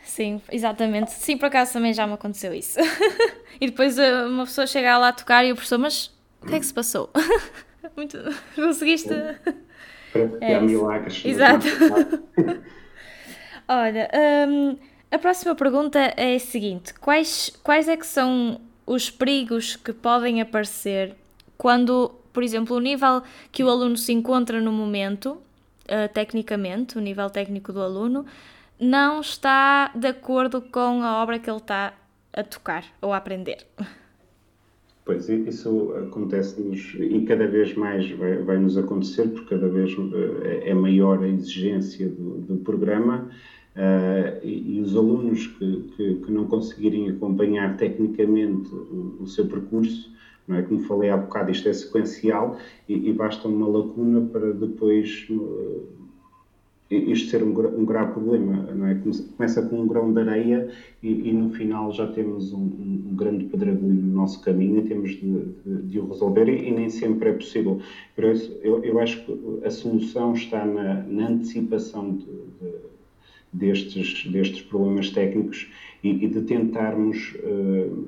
Sim, 0.04 0.40
exatamente. 0.52 1.12
Sim, 1.12 1.36
por 1.36 1.48
acaso 1.48 1.74
também 1.74 1.94
já 1.94 2.06
me 2.06 2.14
aconteceu 2.14 2.54
isso. 2.54 2.80
e 3.60 3.66
depois 3.66 3.98
uma 3.98 4.46
pessoa 4.46 4.68
chega 4.68 4.98
lá 4.98 5.10
a 5.10 5.14
tocar 5.14 5.44
e 5.44 5.52
o 5.52 5.56
professor, 5.56 5.80
mas 5.80 6.12
o 6.42 6.46
que 6.46 6.56
é 6.56 6.60
que 6.60 6.66
se 6.66 6.74
passou? 6.74 7.10
Muito... 7.96 8.18
Conseguiste. 8.56 9.14
Para 10.12 10.22
é, 10.42 10.60
milagres. 10.62 11.24
Exato. 11.26 11.66
Olha, 13.68 14.10
um, 14.48 14.78
a 15.12 15.18
próxima 15.18 15.56
pergunta 15.56 16.00
é 16.00 16.36
a 16.36 16.40
seguinte: 16.40 16.94
quais, 16.96 17.52
quais 17.64 17.88
é 17.88 17.98
que 17.98 18.06
são 18.06 18.62
os 18.86 19.10
perigos 19.10 19.76
que 19.76 19.92
podem 19.92 20.42
aparecer 20.42 21.16
quando, 21.58 22.14
por 22.32 22.44
exemplo, 22.44 22.76
o 22.76 22.80
nível 22.80 23.24
que 23.52 23.64
o 23.64 23.70
aluno 23.70 23.98
se 23.98 24.14
encontra 24.14 24.62
no 24.62 24.72
momento, 24.72 25.42
uh, 25.86 26.14
tecnicamente, 26.14 26.98
o 26.98 27.02
nível 27.02 27.30
técnico 27.30 27.74
do 27.74 27.82
aluno, 27.82 28.26
não 28.80 29.22
está 29.22 29.92
de 29.96 30.08
acordo 30.08 30.62
com 30.62 31.02
a 31.02 31.24
obra 31.24 31.40
que 31.40 31.50
ele 31.50 31.58
está 31.58 31.94
a 32.34 32.44
tocar 32.44 32.86
ou 33.02 33.14
a 33.14 33.18
aprender? 33.18 33.66
Pois, 35.06 35.30
isso 35.30 35.94
acontece-nos 35.98 36.96
e 37.00 37.22
cada 37.26 37.46
vez 37.46 37.76
mais 37.76 38.10
vai, 38.10 38.42
vai, 38.42 38.58
nos 38.58 38.76
acontecer, 38.76 39.28
porque 39.28 39.54
cada 39.54 39.70
vez 39.70 39.96
é 40.64 40.74
maior 40.74 41.22
a 41.22 41.28
exigência 41.28 42.10
do, 42.10 42.40
do 42.40 42.58
programa 42.58 43.30
uh, 43.76 44.40
e, 44.44 44.78
e, 44.78 44.82
os 44.82 44.96
alunos 44.96 45.46
que, 45.46 45.84
que, 45.96 46.16
que, 46.16 46.32
não 46.32 46.48
conseguirem 46.48 47.08
acompanhar 47.12 47.78
tecnicamente 47.78 48.74
o, 48.74 49.18
o, 49.20 49.28
seu 49.28 49.46
percurso, 49.46 50.12
não 50.48 50.56
é? 50.56 50.64
Como 50.64 50.80
falei 50.80 51.12
há 51.12 51.18
bocado, 51.18 51.52
isto 51.52 51.70
é 51.70 51.74
sequencial 51.74 52.58
e, 52.90 53.08
e 53.08 53.14
basta 53.14 53.48
uma 53.48 53.68
lacuna 53.68 54.22
para 54.22 54.54
depois 54.54 55.28
uh, 55.30 55.84
isto 56.90 57.30
ser 57.30 57.44
um, 57.44 57.50
um, 57.50 57.86
grave 57.86 58.14
problema, 58.14 58.72
não 58.74 58.86
é? 58.86 58.96
Começa 59.36 59.62
com 59.64 59.82
um 59.82 59.88
grão 59.88 60.14
de 60.14 60.20
areia 60.20 60.70
e, 61.02 61.30
e 61.30 61.34
no 61.34 61.50
final 61.50 61.92
já 61.92 62.06
temos 62.08 62.54
um, 62.54 62.60
um, 62.60 63.16
grande 63.16 63.46
pedregulho 63.46 64.02
no 64.02 64.14
nosso 64.14 64.40
caminho 64.42 64.80
e 64.80 64.88
temos 64.88 65.12
de, 65.12 65.46
de, 65.66 65.82
de 65.84 66.00
o 66.00 66.08
resolver 66.08 66.48
e, 66.48 66.68
e, 66.68 66.72
nem 66.72 66.90
sempre 66.90 67.30
é 67.30 67.34
possível. 67.34 67.82
Por 68.16 68.26
isso, 68.26 68.56
eu, 68.62 68.84
eu 68.84 69.00
acho 69.00 69.26
que 69.26 69.66
a 69.66 69.72
solução 69.72 70.34
está 70.34 70.64
na, 70.64 71.04
na 71.04 71.30
antecipação 71.30 72.18
de, 72.18 72.26
destes, 73.52 74.30
destes 74.32 74.62
problemas 74.62 75.10
técnicos 75.10 75.72
e, 76.04 76.28
de 76.28 76.42
tentarmos 76.42 77.36
uh, 77.44 78.08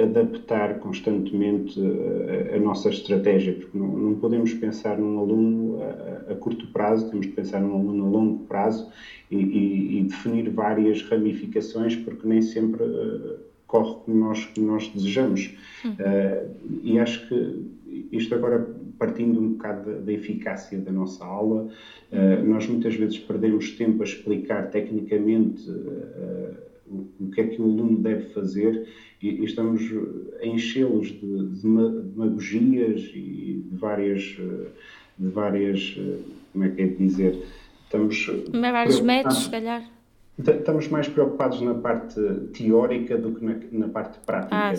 adaptar 0.00 0.78
constantemente 0.78 1.78
a, 1.80 2.56
a, 2.56 2.58
nossa 2.58 2.88
estratégia, 2.88 3.54
porque 3.54 3.76
não, 3.76 3.88
não 3.88 4.14
podemos 4.14 4.52
pensar 4.54 4.98
num 4.98 5.18
aluno 5.18 5.82
a, 5.82 6.32
a, 6.32 6.34
curto 6.36 6.66
prazo, 6.68 7.10
temos 7.10 7.26
de 7.26 7.32
pensar 7.32 7.60
num 7.60 7.74
aluno 7.74 8.06
a 8.06 8.08
longo 8.08 8.44
prazo 8.44 8.90
e, 9.30 9.36
e, 9.36 9.98
e 9.98 10.02
definir 10.04 10.48
várias 10.50 11.02
ramificações, 11.02 11.94
porque 11.96 12.26
nem 12.26 12.40
sempre 12.40 12.82
uh, 12.82 13.38
corre 13.66 13.96
como 14.04 14.18
nós, 14.18 14.46
como 14.46 14.66
nós 14.66 14.88
desejamos. 14.88 15.56
Uhum. 15.84 15.92
Uh, 15.92 16.80
e 16.82 16.98
acho 16.98 17.28
que 17.28 17.70
isto 18.12 18.34
agora 18.34 18.66
partindo 18.98 19.40
um 19.40 19.52
bocado 19.52 19.90
da, 19.90 19.98
da 19.98 20.12
eficácia 20.12 20.78
da 20.78 20.92
nossa 20.92 21.24
aula, 21.24 21.68
uh, 22.10 22.46
nós 22.46 22.66
muitas 22.66 22.94
vezes 22.94 23.18
perdemos 23.18 23.72
tempo 23.72 24.02
a 24.02 24.04
explicar 24.04 24.70
tecnicamente 24.70 25.68
o 27.20 27.30
que 27.30 27.40
é 27.40 27.46
que 27.46 27.60
o 27.60 27.64
aluno 27.64 27.98
deve 27.98 28.32
fazer 28.32 28.86
e, 29.20 29.28
e 29.28 29.44
estamos 29.44 29.82
a 30.40 30.46
enchê-los 30.46 31.08
de, 31.08 31.48
de 31.48 31.62
demagogias 31.62 33.10
e 33.14 33.64
de 33.70 33.76
várias, 33.76 34.22
de 35.18 35.28
várias, 35.28 35.98
como 36.52 36.64
é 36.64 36.68
que 36.70 36.82
é 36.82 36.86
de 36.86 36.96
dizer, 36.96 37.42
estamos... 37.84 38.30
Vários 38.52 39.00
métodos, 39.00 39.44
se 39.44 39.50
calhar. 39.50 39.82
Estamos 40.38 40.88
mais 40.88 41.08
preocupados 41.08 41.60
na 41.60 41.74
parte 41.74 42.20
teórica 42.54 43.18
do 43.18 43.32
que 43.32 43.44
na, 43.44 43.56
na 43.70 43.88
parte 43.88 44.18
prática 44.24 44.56
ah, 44.56 44.72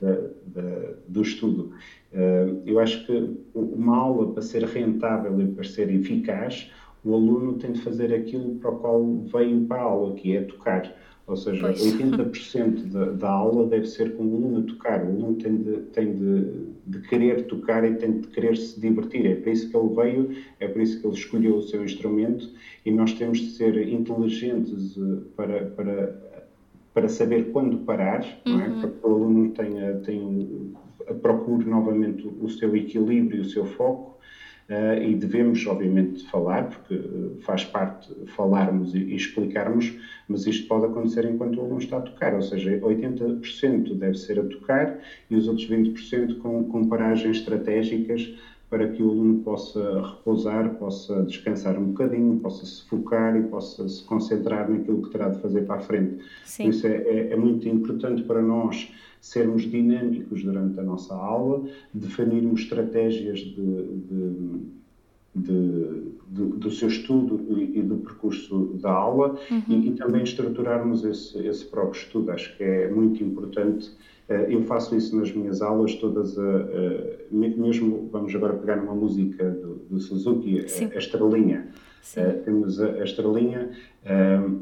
da, 0.00 0.62
da, 0.62 0.92
do 1.08 1.20
estudo. 1.20 1.72
Uh, 2.12 2.62
eu 2.64 2.78
acho 2.78 3.04
que 3.06 3.36
uma 3.52 3.96
aula, 3.96 4.32
para 4.32 4.42
ser 4.42 4.62
rentável 4.64 5.40
e 5.40 5.46
para 5.48 5.64
ser 5.64 5.92
eficaz, 5.92 6.70
o 7.04 7.14
aluno 7.14 7.54
tem 7.54 7.72
de 7.72 7.80
fazer 7.80 8.14
aquilo 8.14 8.56
para 8.56 8.70
o 8.70 8.78
qual 8.78 9.16
veio 9.32 9.64
para 9.66 9.80
a 9.80 9.84
aula, 9.84 10.14
que 10.14 10.36
é 10.36 10.42
tocar. 10.42 10.92
Ou 11.30 11.36
seja, 11.36 11.60
pois. 11.60 11.80
80% 11.80 12.90
da, 12.90 13.04
da 13.12 13.30
aula 13.30 13.66
deve 13.68 13.86
ser 13.86 14.16
com 14.16 14.24
o 14.24 14.36
aluno 14.36 14.58
a 14.58 14.62
tocar. 14.62 15.04
O 15.04 15.08
aluno 15.08 15.34
tem, 15.36 15.56
de, 15.56 15.76
tem 15.92 16.12
de, 16.12 16.44
de, 16.86 17.08
querer 17.08 17.46
tocar 17.46 17.84
e 17.84 17.94
tem 17.94 18.20
de 18.20 18.28
querer 18.28 18.56
se 18.56 18.80
divertir. 18.80 19.26
É 19.26 19.36
para 19.36 19.52
isso 19.52 19.70
que 19.70 19.76
ele 19.76 19.94
veio, 19.94 20.30
é 20.58 20.66
para 20.66 20.82
isso 20.82 21.00
que 21.00 21.06
ele 21.06 21.14
escolheu 21.14 21.56
o 21.56 21.62
seu 21.62 21.84
instrumento 21.84 22.50
e 22.84 22.90
nós 22.90 23.12
temos 23.12 23.38
de 23.38 23.50
ser 23.52 23.76
inteligentes 23.88 24.96
eh, 24.96 25.20
para, 25.36 25.66
para, 25.66 26.42
para 26.92 27.08
saber 27.08 27.52
quando 27.52 27.78
parar, 27.78 28.24
uhum. 28.46 28.60
é? 28.60 28.68
Uhum. 28.68 28.80
para 28.80 28.90
que 28.90 29.06
o 29.06 29.08
aluno 29.08 29.50
tenha, 29.50 29.94
tenha, 29.98 30.48
procure 31.22 31.64
novamente 31.64 32.26
o 32.26 32.48
seu 32.48 32.74
equilíbrio 32.74 33.38
e 33.38 33.40
o 33.42 33.48
seu 33.48 33.64
foco 33.64 34.18
Uh, 34.70 35.02
e 35.02 35.16
devemos, 35.16 35.66
obviamente, 35.66 36.24
falar, 36.26 36.68
porque 36.68 36.94
uh, 36.94 37.36
faz 37.40 37.64
parte 37.64 38.08
falarmos 38.36 38.94
e, 38.94 38.98
e, 38.98 39.16
explicarmos, 39.16 39.92
mas 40.28 40.46
isto 40.46 40.68
pode 40.68 40.84
acontecer 40.86 41.24
enquanto 41.24 41.56
o 41.56 41.62
aluno 41.62 41.80
está 41.80 41.96
a 41.96 42.00
tocar, 42.00 42.34
ou 42.34 42.40
seja, 42.40 42.78
80% 42.78 43.98
deve 43.98 44.16
ser 44.16 44.38
a 44.38 44.44
tocar 44.44 44.96
e 45.28 45.34
os 45.34 45.48
outros 45.48 45.68
20% 45.68 46.38
com, 46.38 46.62
com 46.68 46.86
paragens 46.86 47.38
estratégicas 47.38 48.32
para 48.70 48.88
que 48.88 49.02
o 49.02 49.10
aluno 49.10 49.42
possa 49.42 50.00
repousar, 50.00 50.76
possa 50.76 51.24
descansar 51.24 51.76
um 51.76 51.86
bocadinho, 51.86 52.38
possa 52.38 52.64
se 52.64 52.84
focar 52.84 53.36
e 53.36 53.42
possa 53.42 53.86
se 53.88 54.02
concentrar 54.04 54.70
naquilo 54.70 55.02
que 55.02 55.10
terá 55.10 55.28
de 55.28 55.40
fazer 55.40 55.66
para 55.66 55.74
a 55.74 55.80
frente. 55.80 56.22
Sim. 56.44 56.64
Por 56.64 56.70
isso 56.70 56.86
é, 56.86 56.96
é, 56.96 57.32
é 57.32 57.36
muito 57.36 57.68
importante 57.68 58.22
para 58.22 58.40
nós 58.40 58.92
sermos 59.20 59.62
dinâmicos 59.62 60.44
durante 60.44 60.78
a 60.78 60.82
nossa 60.84 61.14
aula, 61.14 61.68
definirmos 61.92 62.62
estratégias 62.62 63.40
de, 63.40 63.54
de, 63.54 64.60
de, 65.34 66.12
de 66.28 66.44
do 66.56 66.70
seu 66.70 66.88
estudo 66.88 67.40
e, 67.50 67.82
do 67.82 67.96
percurso 67.98 68.78
da 68.80 68.90
aula 68.90 69.38
uhum. 69.50 69.62
e, 69.68 69.88
e, 69.88 69.92
também 69.92 70.22
estruturarmos 70.22 71.04
esse, 71.04 71.38
esse 71.46 71.64
próprio 71.64 72.00
estudo. 72.00 72.32
Acho 72.32 72.56
que 72.56 72.64
é 72.64 72.90
muito 72.90 73.22
importante. 73.22 73.90
Eh, 74.28 74.54
eu 74.54 74.62
faço 74.62 74.96
isso 74.96 75.16
nas 75.16 75.32
minhas 75.32 75.62
aulas, 75.62 75.94
todas, 75.96 76.38
a, 76.38 76.42
a, 76.42 76.64
mesmo, 77.30 78.08
vamos 78.12 78.34
agora 78.34 78.54
pegar 78.54 78.76
numa 78.76 78.94
música 78.94 79.50
do, 79.50 79.82
do 79.90 80.00
Suzuki, 80.00 80.60
a, 80.60 80.94
a 80.94 80.98
estrelinha. 80.98 81.68
Uh, 82.16 82.42
temos 82.44 82.80
a, 82.80 82.86
a 82.86 83.04
estrelinha 83.04 83.70
uh, 84.04 84.60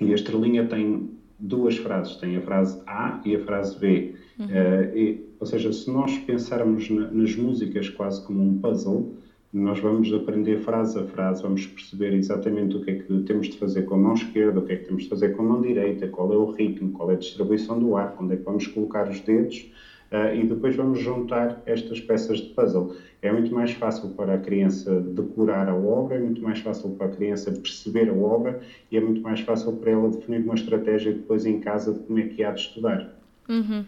e 0.00 0.12
a 0.12 0.14
estrelinha 0.14 0.66
tem 0.66 1.10
duas 1.38 1.76
frases, 1.76 2.16
tem 2.16 2.36
a 2.36 2.40
frase 2.40 2.80
A 2.86 3.20
e 3.24 3.34
a 3.34 3.40
frase 3.40 3.78
B. 3.78 4.14
Uhum. 4.38 4.46
Uh, 4.46 4.96
e, 4.96 5.28
ou 5.40 5.46
seja, 5.46 5.72
se 5.72 5.90
nós 5.90 6.16
pensarmos 6.18 6.88
na, 6.88 7.10
nas 7.10 7.34
músicas 7.34 7.88
quase 7.88 8.24
como 8.24 8.42
um 8.42 8.58
puzzle, 8.58 9.14
nós 9.52 9.78
vamos 9.80 10.12
aprender 10.12 10.58
frase 10.58 10.98
a 10.98 11.04
frase, 11.04 11.42
vamos 11.42 11.66
perceber 11.66 12.12
exatamente 12.12 12.76
o 12.76 12.84
que 12.84 12.90
é 12.90 12.94
que 12.96 13.20
temos 13.20 13.48
de 13.48 13.56
fazer 13.56 13.82
com 13.82 13.94
a 13.94 13.98
mão 13.98 14.14
esquerda, 14.14 14.60
o 14.60 14.62
que 14.62 14.72
é 14.72 14.76
que 14.76 14.84
temos 14.84 15.04
de 15.04 15.08
fazer 15.08 15.34
com 15.34 15.42
a 15.42 15.44
mão 15.46 15.62
direita, 15.62 16.06
qual 16.08 16.32
é 16.32 16.36
o 16.36 16.50
ritmo, 16.50 16.92
qual 16.92 17.10
é 17.10 17.14
a 17.14 17.18
distribuição 17.18 17.78
do 17.78 17.96
ar, 17.96 18.14
onde 18.20 18.34
é 18.34 18.36
que 18.36 18.42
vamos 18.42 18.66
colocar 18.66 19.08
os 19.08 19.20
dedos 19.20 19.70
uh, 20.12 20.34
e 20.34 20.44
depois 20.44 20.76
vamos 20.76 21.00
juntar 21.00 21.62
estas 21.64 21.98
peças 21.98 22.38
de 22.38 22.48
puzzle. 22.50 22.94
É 23.22 23.32
muito 23.32 23.52
mais 23.54 23.72
fácil 23.72 24.10
para 24.10 24.34
a 24.34 24.38
criança 24.38 25.00
decorar 25.00 25.66
a 25.68 25.74
obra, 25.74 26.16
é 26.16 26.20
muito 26.20 26.42
mais 26.42 26.58
fácil 26.58 26.90
para 26.90 27.06
a 27.06 27.10
criança 27.10 27.50
perceber 27.50 28.10
a 28.10 28.14
obra 28.14 28.60
e 28.92 28.98
é 28.98 29.00
muito 29.00 29.22
mais 29.22 29.40
fácil 29.40 29.72
para 29.72 29.92
ela 29.92 30.10
definir 30.10 30.40
uma 30.40 30.54
estratégia 30.54 31.12
depois 31.12 31.46
em 31.46 31.58
casa 31.58 31.94
de 31.94 32.00
como 32.00 32.18
é 32.18 32.22
que 32.24 32.44
há 32.44 32.52
de 32.52 32.60
estudar. 32.60 33.18
Uhum. 33.48 33.82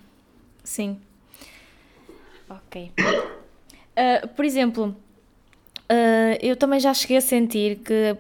Sim. 0.65 0.97
Ok. 2.49 2.93
Uh, 2.99 4.27
por 4.35 4.45
exemplo, 4.47 4.97
uh, 5.91 6.39
eu 6.41 6.57
também 6.57 6.79
já 6.79 6.95
cheguei 6.95 7.17
a 7.17 7.21
sentir 7.21 7.77
que, 7.79 8.17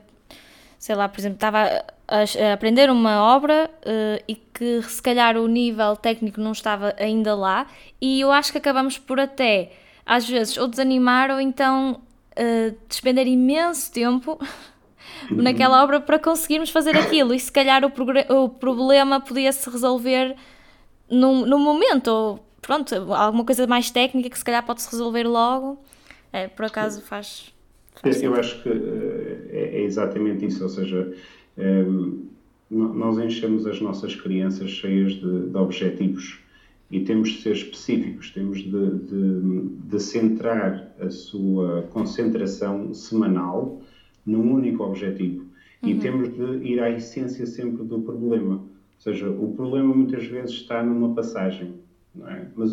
sei 0.79 0.95
lá, 0.95 1.09
por 1.09 1.21
exemplo, 1.21 1.37
estava 1.37 1.85
a, 2.09 2.53
aprender 2.53 2.91
uma 2.91 3.23
obra 3.35 3.71
uh, 3.81 4.23
e 4.27 4.35
que 4.35 4.83
se 4.83 5.01
calhar 5.01 5.37
o 5.37 5.47
nível 5.47 5.97
técnico 5.97 6.41
não 6.41 6.53
estava 6.53 6.95
ainda 6.99 7.35
lá, 7.35 7.67
e 8.01 8.21
eu 8.21 8.33
acho 8.33 8.51
que 8.53 8.59
acabamos 8.59 8.99
por 8.99 9.21
até, 9.21 9.73
às 10.05 10.29
vezes, 10.29 10.57
ou 10.57 10.67
desanimar 10.67 11.31
ou 11.31 11.41
então 11.41 12.01
uh, 12.33 12.77
despender 12.89 13.27
imenso 13.27 13.93
tempo 13.93 14.39
naquela 15.31 15.83
obra 15.83 16.01
para 16.01 16.19
conseguirmos 16.19 16.71
fazer 16.71 16.97
aquilo, 16.97 17.33
e 17.33 17.39
se 17.39 17.53
calhar 17.53 17.83
o, 17.85 18.35
o 18.35 18.49
problema 18.49 19.21
podia-se 19.21 19.71
resolver 19.71 20.37
no, 21.09 21.47
no 21.47 21.59
momento, 21.59 22.09
ou 22.09 22.51
pronto, 22.61 22.95
alguma 23.13 23.45
coisa 23.45 23.67
mais 23.67 23.91
técnica 23.91 24.31
que 24.31 24.39
se 24.39 24.45
calhar 24.45 24.65
pode-se 24.65 24.91
resolver 24.91 25.25
logo. 25.25 25.79
É, 26.33 26.47
por 26.47 26.65
acaso 26.65 27.03
faz. 27.03 27.53
Eu 28.23 28.35
acho 28.35 28.63
que 28.63 28.69
é, 28.69 29.71
é 29.75 29.83
exatamente 29.83 30.47
isso, 30.47 30.63
ou 30.63 30.69
seja, 30.69 31.15
Ehm, 31.61 32.29
nós 32.71 33.19
enchemos 33.19 33.67
as 33.67 33.81
nossas 33.81 34.15
crianças 34.15 34.71
cheias 34.71 35.15
de, 35.15 35.49
de, 35.49 35.57
objetivos 35.57 36.39
e 36.91 37.01
temos 37.01 37.31
de 37.31 37.43
ser 37.43 37.53
específicos, 37.53 38.31
temos 38.31 38.59
de, 38.59 38.99
de, 38.99 39.69
de, 39.89 40.01
centrar 40.01 40.95
a 41.01 41.11
sua 41.11 41.83
concentração 41.91 42.95
semanal 42.95 43.83
num 44.25 44.55
único 44.55 44.85
objetivo 44.85 45.47
uhum. 45.83 45.89
e 45.89 45.99
temos 45.99 46.33
de 46.33 46.65
ir 46.65 46.81
à 46.81 46.91
essência 46.91 47.45
sempre 47.45 47.85
do 47.85 48.01
problema. 48.01 48.55
Ou 48.55 49.01
seja, 49.01 49.29
o 49.29 49.53
problema 49.55 49.93
muitas 49.93 50.25
vezes 50.27 50.53
está 50.53 50.83
numa 50.83 51.13
passagem, 51.15 51.75
não 52.15 52.29
é? 52.29 52.49
mas 52.55 52.73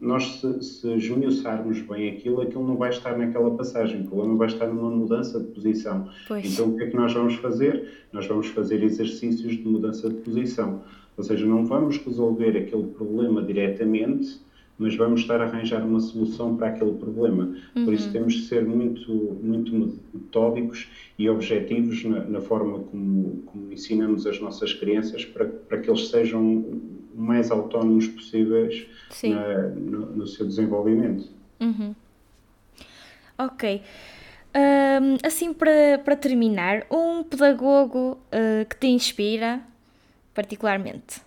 nós, 0.00 0.40
se, 0.40 0.62
se 0.62 0.88
esmiuçarmos 0.94 1.80
bem 1.80 2.10
aquilo, 2.10 2.40
aquilo 2.40 2.66
não 2.66 2.76
vai 2.76 2.90
estar 2.90 3.16
naquela 3.18 3.50
passagem, 3.50 4.02
o 4.02 4.04
problema 4.04 4.36
vai 4.36 4.48
estar 4.48 4.66
numa 4.66 4.90
mudança 4.90 5.40
de 5.40 5.46
posição. 5.46 6.08
Pois. 6.26 6.52
Então, 6.52 6.68
o 6.68 6.76
que 6.76 6.84
é 6.84 6.86
que 6.86 6.96
nós 6.96 7.12
vamos 7.12 7.34
fazer? 7.36 8.06
Nós 8.12 8.26
vamos 8.26 8.46
fazer 8.48 8.82
exercícios 8.82 9.56
de 9.56 9.66
mudança 9.66 10.08
de 10.08 10.16
posição. 10.16 10.82
Ou 11.16 11.24
seja, 11.24 11.44
não 11.44 11.64
vamos 11.64 11.98
resolver 11.98 12.56
aquele 12.56 12.86
problema 12.88 13.42
diretamente, 13.42 14.40
mas 14.78 14.94
vamos 14.94 15.22
estar 15.22 15.40
a 15.40 15.44
arranjar 15.44 15.84
uma 15.84 15.98
solução 15.98 16.56
para 16.56 16.68
aquele 16.68 16.92
problema. 16.92 17.56
Uhum. 17.74 17.84
Por 17.84 17.92
isso 17.92 18.06
uhum. 18.06 18.12
temos 18.12 18.34
de 18.34 18.42
ser 18.42 18.64
muito, 18.64 19.12
muito 19.42 19.74
metódicos 20.14 20.88
e 21.18 21.28
objetivos 21.28 22.04
na, 22.04 22.24
na 22.24 22.40
forma 22.40 22.78
como, 22.78 23.42
como, 23.46 23.72
ensinamos 23.72 24.24
as 24.26 24.40
nossas 24.40 24.72
crianças 24.72 25.24
para, 25.24 25.46
para 25.46 25.78
que 25.78 25.90
eles 25.90 26.08
sejam 26.08 26.64
mais 27.18 27.50
autónomos 27.50 28.06
possíveis 28.06 28.86
na, 29.24 29.68
no, 29.68 30.06
no, 30.16 30.26
seu 30.26 30.46
desenvolvimento. 30.46 31.28
Uhum. 31.60 31.94
Ok. 33.36 33.82
Um, 34.54 35.16
assim, 35.24 35.52
para, 35.52 35.98
para 36.04 36.16
terminar, 36.16 36.86
um 36.90 37.22
pedagogo 37.22 38.18
uh, 38.32 38.64
que 38.68 38.76
te 38.76 38.86
inspira 38.86 39.60
particularmente? 40.32 41.20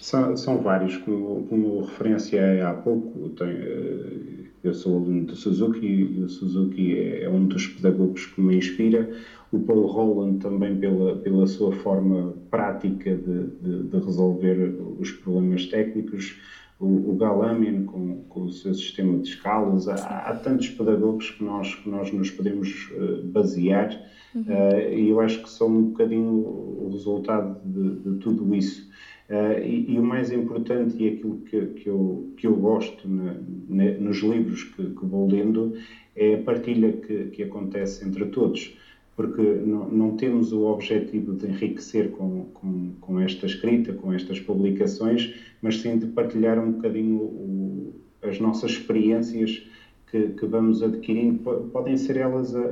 São, 0.00 0.36
são 0.36 0.58
vários, 0.58 0.96
como, 0.98 1.46
como 1.46 1.84
referenciei 1.84 2.60
há 2.60 2.74
pouco. 2.74 3.30
Tenho, 3.30 3.50
eh, 3.50 4.44
eu 4.62 4.74
sou 4.74 4.96
aluno 4.96 5.24
do 5.24 5.34
Suzuki 5.34 5.86
e 5.86 6.22
o 6.22 6.28
Suzuki 6.28 6.98
é, 6.98 7.24
é 7.24 7.30
um 7.30 7.46
dos 7.46 7.66
pedagogos 7.66 8.26
que 8.26 8.40
me 8.40 8.56
inspira. 8.56 9.10
O 9.54 9.60
Paul 9.60 9.86
Roland 9.86 10.38
também 10.38 10.76
pela, 10.76 11.14
pela 11.18 11.46
sua 11.46 11.70
forma 11.70 12.34
prática 12.50 13.14
de, 13.14 13.46
de, 13.62 13.82
de 13.84 13.98
resolver 13.98 14.76
os 14.98 15.12
problemas 15.12 15.66
técnicos 15.66 16.36
o, 16.80 17.12
o 17.12 17.16
Galamian 17.16 17.84
com, 17.84 18.24
com, 18.24 18.42
o 18.42 18.52
seu 18.52 18.74
sistema 18.74 19.16
de 19.18 19.28
escalas. 19.28 19.86
Há, 19.86 19.94
há, 19.94 20.34
tantos 20.34 20.70
pedagogos 20.70 21.30
que 21.30 21.44
nós, 21.44 21.72
que 21.72 21.88
nós 21.88 22.12
nos 22.12 22.30
podemos 22.30 22.90
uh, 22.96 23.22
basear 23.28 23.96
uhum. 24.34 24.42
uh, 24.42 24.92
e 24.92 25.08
eu 25.08 25.20
acho 25.20 25.40
que 25.44 25.50
são 25.50 25.68
um 25.68 25.82
bocadinho 25.90 26.32
o 26.32 26.88
resultado 26.90 27.60
de, 27.64 28.00
de 28.00 28.18
tudo 28.18 28.52
isso. 28.56 28.90
Uh, 29.30 29.62
e, 29.64 29.94
e, 29.94 29.98
o 30.00 30.02
mais 30.02 30.32
importante 30.32 31.00
e 31.00 31.08
aquilo 31.08 31.36
que, 31.42 31.64
que, 31.66 31.88
eu, 31.88 32.34
que 32.36 32.46
eu 32.46 32.56
gosto 32.56 33.08
na, 33.08 33.36
na, 33.68 33.84
nos 33.92 34.18
livros 34.18 34.64
que, 34.64 34.84
que, 34.84 35.06
vou 35.06 35.26
lendo 35.26 35.74
é 36.14 36.34
a 36.34 36.42
partilha 36.42 36.92
que, 36.92 37.26
que 37.26 37.42
acontece 37.44 38.04
entre 38.06 38.26
todos 38.26 38.76
porque 39.16 39.42
não, 39.42 39.88
não, 39.88 40.16
temos 40.16 40.52
o 40.52 40.64
objetivo 40.64 41.34
de 41.34 41.46
enriquecer 41.46 42.10
com, 42.10 42.46
com, 42.54 42.92
com, 43.00 43.20
esta 43.20 43.46
escrita, 43.46 43.92
com 43.92 44.12
estas 44.12 44.40
publicações, 44.40 45.34
mas 45.62 45.80
sim 45.80 45.98
de 45.98 46.06
partilhar 46.06 46.58
um 46.58 46.72
bocadinho 46.72 47.16
o, 47.16 47.94
as 48.22 48.40
nossas 48.40 48.72
experiências 48.72 49.62
que, 50.10 50.28
que, 50.30 50.46
vamos 50.46 50.82
adquirindo. 50.82 51.38
Podem 51.72 51.96
ser 51.96 52.16
elas 52.16 52.54
a, 52.56 52.62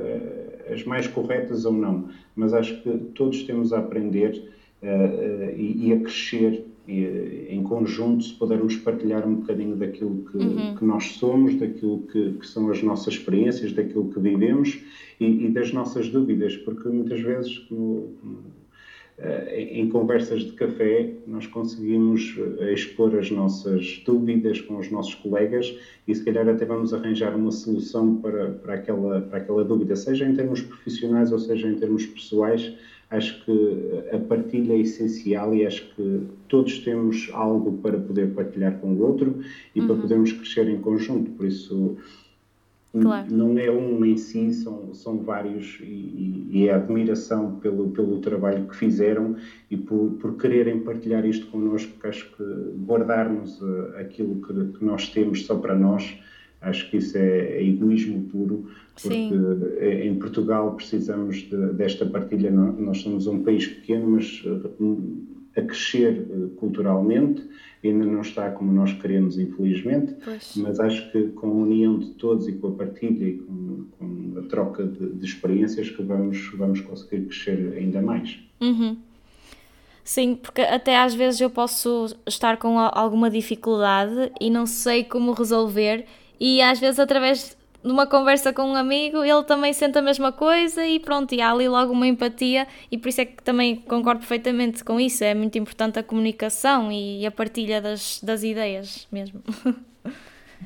as 0.73 0.83
mais 0.83 1.07
corretas 1.07 1.65
ou 1.65 1.73
não, 1.73 2.09
mas 2.35 2.53
acho 2.53 2.81
que 2.81 2.97
todos 3.15 3.43
temos 3.43 3.71
a 3.71 3.79
aprender 3.79 4.51
uh, 4.81 4.85
uh, 4.85 5.57
e, 5.57 5.87
e, 5.87 5.93
a 5.93 5.99
crescer 5.99 6.65
e, 6.87 7.47
em 7.49 7.63
conjunto, 7.63 8.23
se 8.23 8.33
pudermos 8.33 8.75
partilhar 8.77 9.27
um 9.27 9.35
bocadinho 9.35 9.75
daquilo 9.75 10.25
que, 10.29 10.37
uhum. 10.37 10.75
que 10.75 10.85
nós 10.85 11.13
somos, 11.13 11.55
daquilo 11.55 11.99
que, 12.11 12.33
que, 12.33 12.47
são 12.47 12.69
as 12.69 12.83
nossas 12.83 13.15
experiências, 13.15 13.71
daquilo 13.71 14.09
que 14.09 14.19
vivemos 14.19 14.79
e, 15.19 15.45
e 15.45 15.49
das 15.49 15.71
nossas 15.71 16.09
dúvidas, 16.09 16.57
porque 16.57 16.89
muitas 16.89 17.21
vezes 17.21 17.65
eh, 19.15 19.69
em 19.71 19.87
conversas 19.89 20.41
de 20.41 20.53
café 20.53 21.13
nós 21.27 21.45
conseguimos 21.45 22.35
eh, 22.59 22.73
expor 22.73 23.15
as 23.15 23.29
nossas 23.29 24.01
dúvidas 24.03 24.59
com 24.59 24.77
os 24.77 24.89
nossos 24.89 25.13
colegas 25.13 25.77
e 26.07 26.15
se 26.15 26.25
calhar 26.25 26.49
até 26.49 26.65
vamos 26.65 26.95
arranjar 26.95 27.35
uma 27.35 27.51
solução 27.51 28.15
para, 28.15 28.49
para, 28.51 28.73
aquela, 28.73 29.21
para 29.21 29.37
aquela 29.37 29.63
dúvida, 29.63 29.95
seja 29.95 30.27
em 30.27 30.35
termos 30.35 30.61
profissionais 30.61 31.31
ou 31.31 31.37
seja 31.37 31.67
em 31.67 31.75
termos 31.75 32.07
pessoais 32.07 32.73
acho 33.13 33.45
que 33.45 34.05
a 34.11 34.17
partilha 34.17 34.73
é 34.73 34.79
essencial 34.79 35.53
e 35.53 35.65
acho 35.65 35.93
que 35.95 36.21
todos 36.47 36.79
temos 36.79 37.29
algo 37.31 37.77
para 37.77 37.97
poder 37.99 38.33
partilhar 38.33 38.79
com 38.79 38.87
o 38.93 39.01
outro 39.03 39.39
e 39.75 39.79
uhum. 39.79 39.87
para 39.87 39.95
podermos 39.97 40.31
crescer 40.31 40.67
em 40.67 40.79
conjunto. 40.81 41.29
Por 41.31 41.45
isso, 41.45 41.95
claro. 42.91 43.31
não 43.31 43.57
é 43.59 43.69
um 43.69 44.03
em 44.03 44.17
si, 44.17 44.51
são, 44.51 44.93
são 44.95 45.19
vários 45.19 45.79
e, 45.81 46.47
e, 46.51 46.67
é 46.67 46.73
admiração 46.73 47.59
pelo, 47.59 47.89
pelo 47.91 48.19
trabalho 48.19 48.67
que 48.67 48.75
fizeram 48.75 49.35
e 49.69 49.77
por, 49.77 50.11
por 50.19 50.35
quererem 50.35 50.79
partilhar 50.79 51.23
isto 51.23 51.45
connosco, 51.47 51.91
porque 51.93 52.07
acho 52.07 52.35
que 52.35 52.43
guardarmos 52.85 53.61
uh, 53.61 53.97
aquilo 53.99 54.41
que, 54.41 54.77
que 54.77 54.83
nós 54.83 55.09
temos 55.09 55.45
só 55.45 55.55
para 55.55 55.75
nós 55.75 56.17
Acho 56.63 56.89
que 56.89 56.97
isso 56.97 57.17
é, 57.17 57.57
é 57.57 57.67
egoísmo 57.67 58.23
puro, 58.23 58.69
porque 58.95 59.09
Sim. 59.09 59.31
Eh, 59.79 60.07
em 60.07 60.15
Portugal 60.15 60.75
precisamos 60.75 61.37
de, 61.37 61.73
desta 61.73 62.05
partilha. 62.05 62.49
Nós 62.49 62.99
somos 62.99 63.27
um 63.27 63.43
país 63.43 63.67
pequeno, 63.67 64.11
mas 64.11 64.43
eh, 64.45 65.59
a 65.59 65.61
crescer 65.61 66.25
eh, 66.29 66.47
culturalmente, 66.57 67.43
ainda 67.83 68.05
não 68.05 68.21
está 68.21 68.49
como 68.49 68.71
nós 68.71 68.93
queremos, 68.93 69.37
infelizmente, 69.37 70.15
pois. 70.23 70.53
mas 70.55 70.79
acho 70.79 71.11
que 71.11 71.27
com 71.29 71.47
a 71.47 71.53
união 71.53 71.99
de 71.99 72.11
todos 72.11 72.47
e 72.47 72.53
com 72.53 72.69
a 72.69 72.71
partilha 72.71 73.25
e 73.25 73.37
com, 73.39 73.85
com 73.99 74.39
a 74.39 74.43
troca 74.43 74.85
de, 74.85 75.09
de, 75.09 75.25
experiências 75.25 75.89
que 75.89 76.01
vamos, 76.01 76.49
vamos 76.55 76.79
conseguir 76.81 77.25
crescer 77.25 77.73
ainda 77.77 78.01
mais. 78.01 78.39
Uhum. 78.61 78.97
Sim, 80.03 80.35
porque 80.35 80.61
até 80.61 80.97
às 80.97 81.13
vezes 81.13 81.39
eu 81.39 81.49
posso 81.49 82.15
estar 82.27 82.57
com 82.57 82.77
alguma 82.77 83.29
dificuldade 83.29 84.31
e 84.39 84.49
não 84.49 84.65
sei 84.65 85.03
como 85.03 85.31
resolver 85.31 86.05
e 86.39 86.61
às 86.61 86.79
vezes 86.79 86.99
através 86.99 87.57
de 87.83 87.91
uma 87.91 88.07
conversa 88.07 88.53
com 88.53 88.63
um 88.63 88.75
amigo 88.75 89.23
ele 89.23 89.43
também 89.43 89.73
sente 89.73 89.97
a 89.97 90.01
mesma 90.01 90.31
coisa 90.31 90.85
e 90.85 90.99
pronto, 90.99 91.33
e 91.35 91.41
há 91.41 91.51
ali 91.51 91.67
logo 91.67 91.91
uma 91.91 92.07
empatia 92.07 92.65
e 92.91 92.97
por 92.97 93.09
isso 93.09 93.21
é 93.21 93.25
que 93.25 93.43
também 93.43 93.75
concordo 93.75 94.19
perfeitamente 94.19 94.83
com 94.83 94.99
isso, 94.99 95.23
é 95.23 95.33
muito 95.33 95.57
importante 95.57 95.99
a 95.99 96.03
comunicação 96.03 96.91
e 96.91 97.25
a 97.25 97.31
partilha 97.31 97.81
das, 97.81 98.21
das 98.23 98.43
ideias 98.43 99.07
mesmo. 99.11 99.41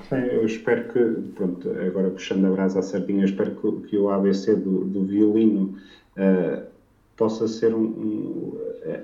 Sim, 0.10 0.16
eu 0.32 0.46
espero 0.46 0.94
que, 0.94 1.32
pronto, 1.34 1.72
agora 1.72 2.12
puxando 2.12 2.46
a 2.46 2.52
brasa 2.52 2.80
à 2.80 2.82
sardinha, 2.84 3.26
espero 3.26 3.56
que, 3.56 3.88
que 3.88 3.98
o 3.98 4.12
ABC 4.12 4.56
do, 4.56 4.86
do 4.86 5.04
violino 5.06 5.76
uh, 6.16 6.62
possa 7.16 7.48
ser 7.48 7.74
um, 7.74 7.84
um, 7.84 8.58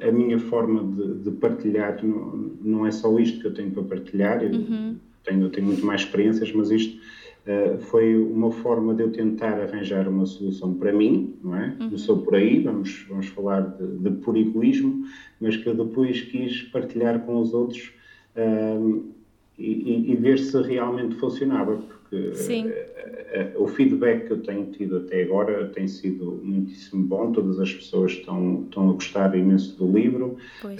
a 0.07 0.11
minha 0.11 0.37
forma 0.37 0.83
de, 0.83 1.23
de 1.23 1.31
partilhar, 1.31 1.97
não, 2.05 2.51
não, 2.61 2.85
é 2.85 2.91
só 2.91 3.17
isto 3.17 3.39
que 3.39 3.47
eu 3.47 3.53
tenho 3.55 3.71
para 3.71 3.81
partilhar, 3.81 4.43
uhum 4.43 4.97
tenho, 5.23 5.49
tenho 5.49 5.67
muito 5.67 5.85
mais 5.85 6.01
experiências, 6.01 6.51
mas 6.51 6.71
isto 6.71 6.99
uh, 7.47 7.77
foi 7.79 8.15
uma 8.15 8.51
forma 8.51 8.93
de 8.93 9.03
eu 9.03 9.11
tentar 9.11 9.59
arranjar 9.59 10.07
uma 10.07 10.25
solução 10.25 10.73
para 10.73 10.91
mim, 10.91 11.35
não 11.43 11.55
é? 11.55 11.67
Uhum. 11.79 11.89
Começou 11.89 12.17
por 12.19 12.35
aí, 12.35 12.61
vamos, 12.61 13.05
vamos 13.09 13.27
falar 13.27 13.61
de, 13.61 13.85
de 13.97 14.11
por 14.21 14.37
egoísmo, 14.37 15.05
mas 15.39 15.57
que 15.57 15.67
eu 15.67 15.75
depois 15.75 16.21
quis 16.21 16.63
partilhar 16.63 17.19
com 17.25 17.39
os 17.39 17.53
outros 17.53 17.91
uh, 18.35 19.13
e, 19.57 20.11
e, 20.11 20.15
ver 20.15 20.39
se 20.39 20.59
realmente 20.61 21.15
funcionava, 21.15 21.77
porque 21.77 22.15
uh, 22.15 23.61
o 23.61 23.67
feedback 23.67 24.25
que 24.25 24.33
eu 24.33 24.41
tenho 24.41 24.65
tido 24.71 24.97
até 24.97 25.21
agora 25.21 25.67
tem 25.69 25.87
sido 25.87 26.39
muitíssimo 26.43 27.03
bom, 27.03 27.31
todas 27.31 27.59
as 27.59 27.71
pessoas 27.71 28.13
estão, 28.13 28.63
estão 28.63 28.89
a 28.89 28.93
gostar 28.93 29.35
imenso 29.37 29.77
do 29.77 29.91
livro. 29.91 30.37
Pois 30.61 30.79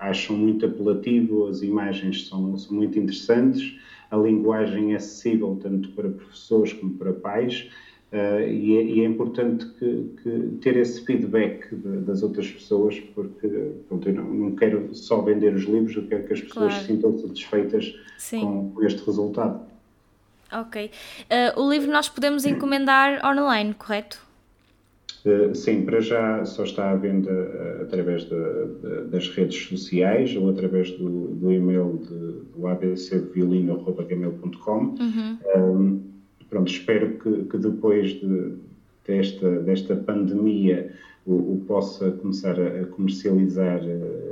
acham 0.00 0.36
muito 0.36 0.66
apelativo, 0.66 1.46
as 1.46 1.62
imagens 1.62 2.26
são, 2.26 2.56
são 2.56 2.74
muito 2.74 2.98
interessantes, 2.98 3.78
a 4.10 4.16
linguagem 4.16 4.94
é 4.94 4.96
acessível 4.96 5.58
tanto 5.62 5.90
para 5.90 6.08
professores 6.08 6.72
como 6.72 6.94
para 6.94 7.12
pais. 7.12 7.70
Uh, 8.10 8.42
e, 8.42 8.76
é, 8.76 8.82
e, 8.82 9.00
é, 9.02 9.04
importante 9.04 9.64
que, 9.78 10.10
que 10.20 10.58
ter 10.60 10.76
esse 10.76 11.04
feedback 11.04 11.72
de, 11.72 11.98
das 11.98 12.24
outras 12.24 12.50
pessoas, 12.50 12.98
porque 12.98 13.46
pronto, 13.88 14.08
eu 14.08 14.14
não, 14.16 14.24
não, 14.24 14.56
quero 14.56 14.92
só 14.92 15.22
vender 15.22 15.54
os 15.54 15.62
livros, 15.62 15.94
eu 15.94 16.08
quero 16.08 16.26
que 16.26 16.32
as 16.32 16.40
pessoas 16.40 16.72
claro. 16.72 16.80
se 16.80 16.86
sintam 16.88 17.16
satisfeitas 17.16 17.94
com, 18.40 18.72
com, 18.72 18.82
este 18.82 19.06
resultado. 19.06 19.60
Ok. 20.50 20.90
Uh, 21.30 21.60
o 21.60 21.70
livro 21.70 21.92
nós 21.92 22.08
podemos 22.08 22.44
encomendar 22.44 23.24
online, 23.24 23.74
correto? 23.74 24.29
Eh, 25.24 25.54
sim, 25.54 25.82
para 25.82 26.00
já 26.00 26.44
só 26.46 26.64
está 26.64 26.90
à 26.90 26.96
venda 26.96 27.30
uh, 27.30 27.82
através 27.82 28.26
das 29.10 29.28
redes 29.28 29.66
sociais 29.66 30.34
ou 30.36 30.48
através 30.48 30.90
do, 30.92 31.34
do 31.34 31.52
e-mail 31.52 31.98
de, 31.98 32.40
do 32.58 32.66
abcviolino.gmail.com. 32.66 34.96
Uhum. 34.98 35.36
Um, 35.56 36.00
pronto, 36.48 36.72
espero 36.72 37.18
que, 37.18 37.44
que 37.44 37.58
depois 37.58 38.14
de, 38.14 38.54
desta, 39.06 39.60
desta 39.60 39.94
pandemia 39.94 40.90
o, 41.26 41.34
o 41.34 41.62
possa 41.66 42.10
começar 42.12 42.58
a, 42.58 42.80
a 42.80 42.86
comercializar 42.86 43.82
uh, 43.82 44.29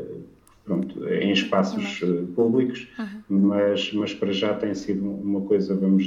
pronto, 0.68 1.08
em 1.08 1.32
espaços 1.32 2.02
uhum. 2.02 2.26
públicos, 2.34 2.86
uhum. 2.98 3.40
mas, 3.48 3.90
mas 3.94 4.12
para 4.12 4.30
já 4.30 4.52
tem 4.52 4.74
sido 4.74 5.10
uma 5.10 5.40
coisa, 5.40 5.74
vamos 5.74 6.04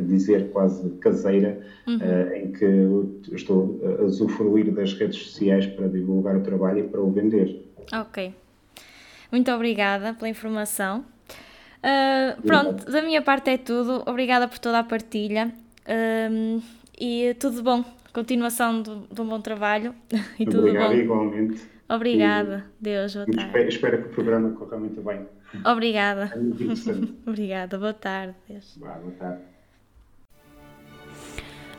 dizer, 0.00 0.50
quase 0.50 0.90
caseira, 0.96 1.60
uhum. 1.86 1.96
uh, 1.96 2.34
em 2.34 2.50
que 2.50 2.64
eu 2.64 3.20
estou 3.32 3.80
a 4.00 4.02
usufruir 4.02 4.72
das 4.72 4.92
redes 4.94 5.22
sociais 5.22 5.64
para 5.66 5.86
divulgar 5.86 6.36
o 6.36 6.40
trabalho 6.40 6.80
e 6.80 6.88
para 6.88 7.00
o 7.00 7.10
vender. 7.12 7.64
Ok. 7.92 8.34
Muito 9.30 9.50
obrigada 9.52 10.12
pela 10.14 10.28
informação. 10.28 11.04
Uh, 11.78 12.42
pronto, 12.42 12.90
da 12.90 13.00
minha 13.00 13.22
parte 13.22 13.50
é 13.50 13.56
tudo. 13.56 14.02
Obrigada 14.06 14.48
por 14.48 14.58
toda 14.58 14.80
a 14.80 14.84
partilha. 14.84 15.52
Uh, 15.86 16.60
e 17.00 17.34
tudo 17.38 17.62
bom. 17.62 17.84
Continuação 18.12 18.82
de, 18.82 18.90
de 19.12 19.20
um 19.20 19.26
bom 19.26 19.40
trabalho. 19.40 19.94
E 20.38 20.44
tudo 20.44 20.58
Obrigado, 20.58 20.90
bom. 20.90 20.98
igualmente. 20.98 21.79
Obrigada. 21.90 22.66
E, 22.80 22.84
Deus, 22.84 23.14
boa 23.14 23.26
tarde. 23.26 23.46
Espero, 23.46 23.68
espero, 23.68 24.02
que 24.02 24.08
o 24.08 24.12
programa 24.12 24.50
corra 24.52 24.78
muito 24.78 25.02
bem. 25.02 25.26
Obrigada. 25.64 26.30
É 26.32 26.38
muito 26.38 26.62
interessante. 26.62 27.14
obrigada. 27.26 27.78
Boa 27.78 27.92
tarde. 27.92 28.34
Deus. 28.48 28.76
Boa, 28.76 28.92
boa 28.92 29.12
tarde. 29.12 29.40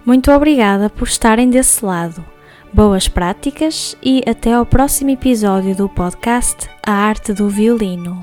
Muito 0.06 0.32
obrigada 0.32 0.89
por 0.89 1.08
estarem 1.08 1.50
desse 1.50 1.86
lado. 1.86 2.26
Boas 2.74 3.08
práticas 3.08 3.97
e 4.02 4.21
até 4.28 4.54
ao 4.54 4.65
próximo 4.65 5.12
episódio 5.12 5.76
do 5.76 5.88
podcast 5.88 6.69
A 6.86 6.91
Arte 6.91 7.34
do 7.34 7.47
Violino. 7.47 8.21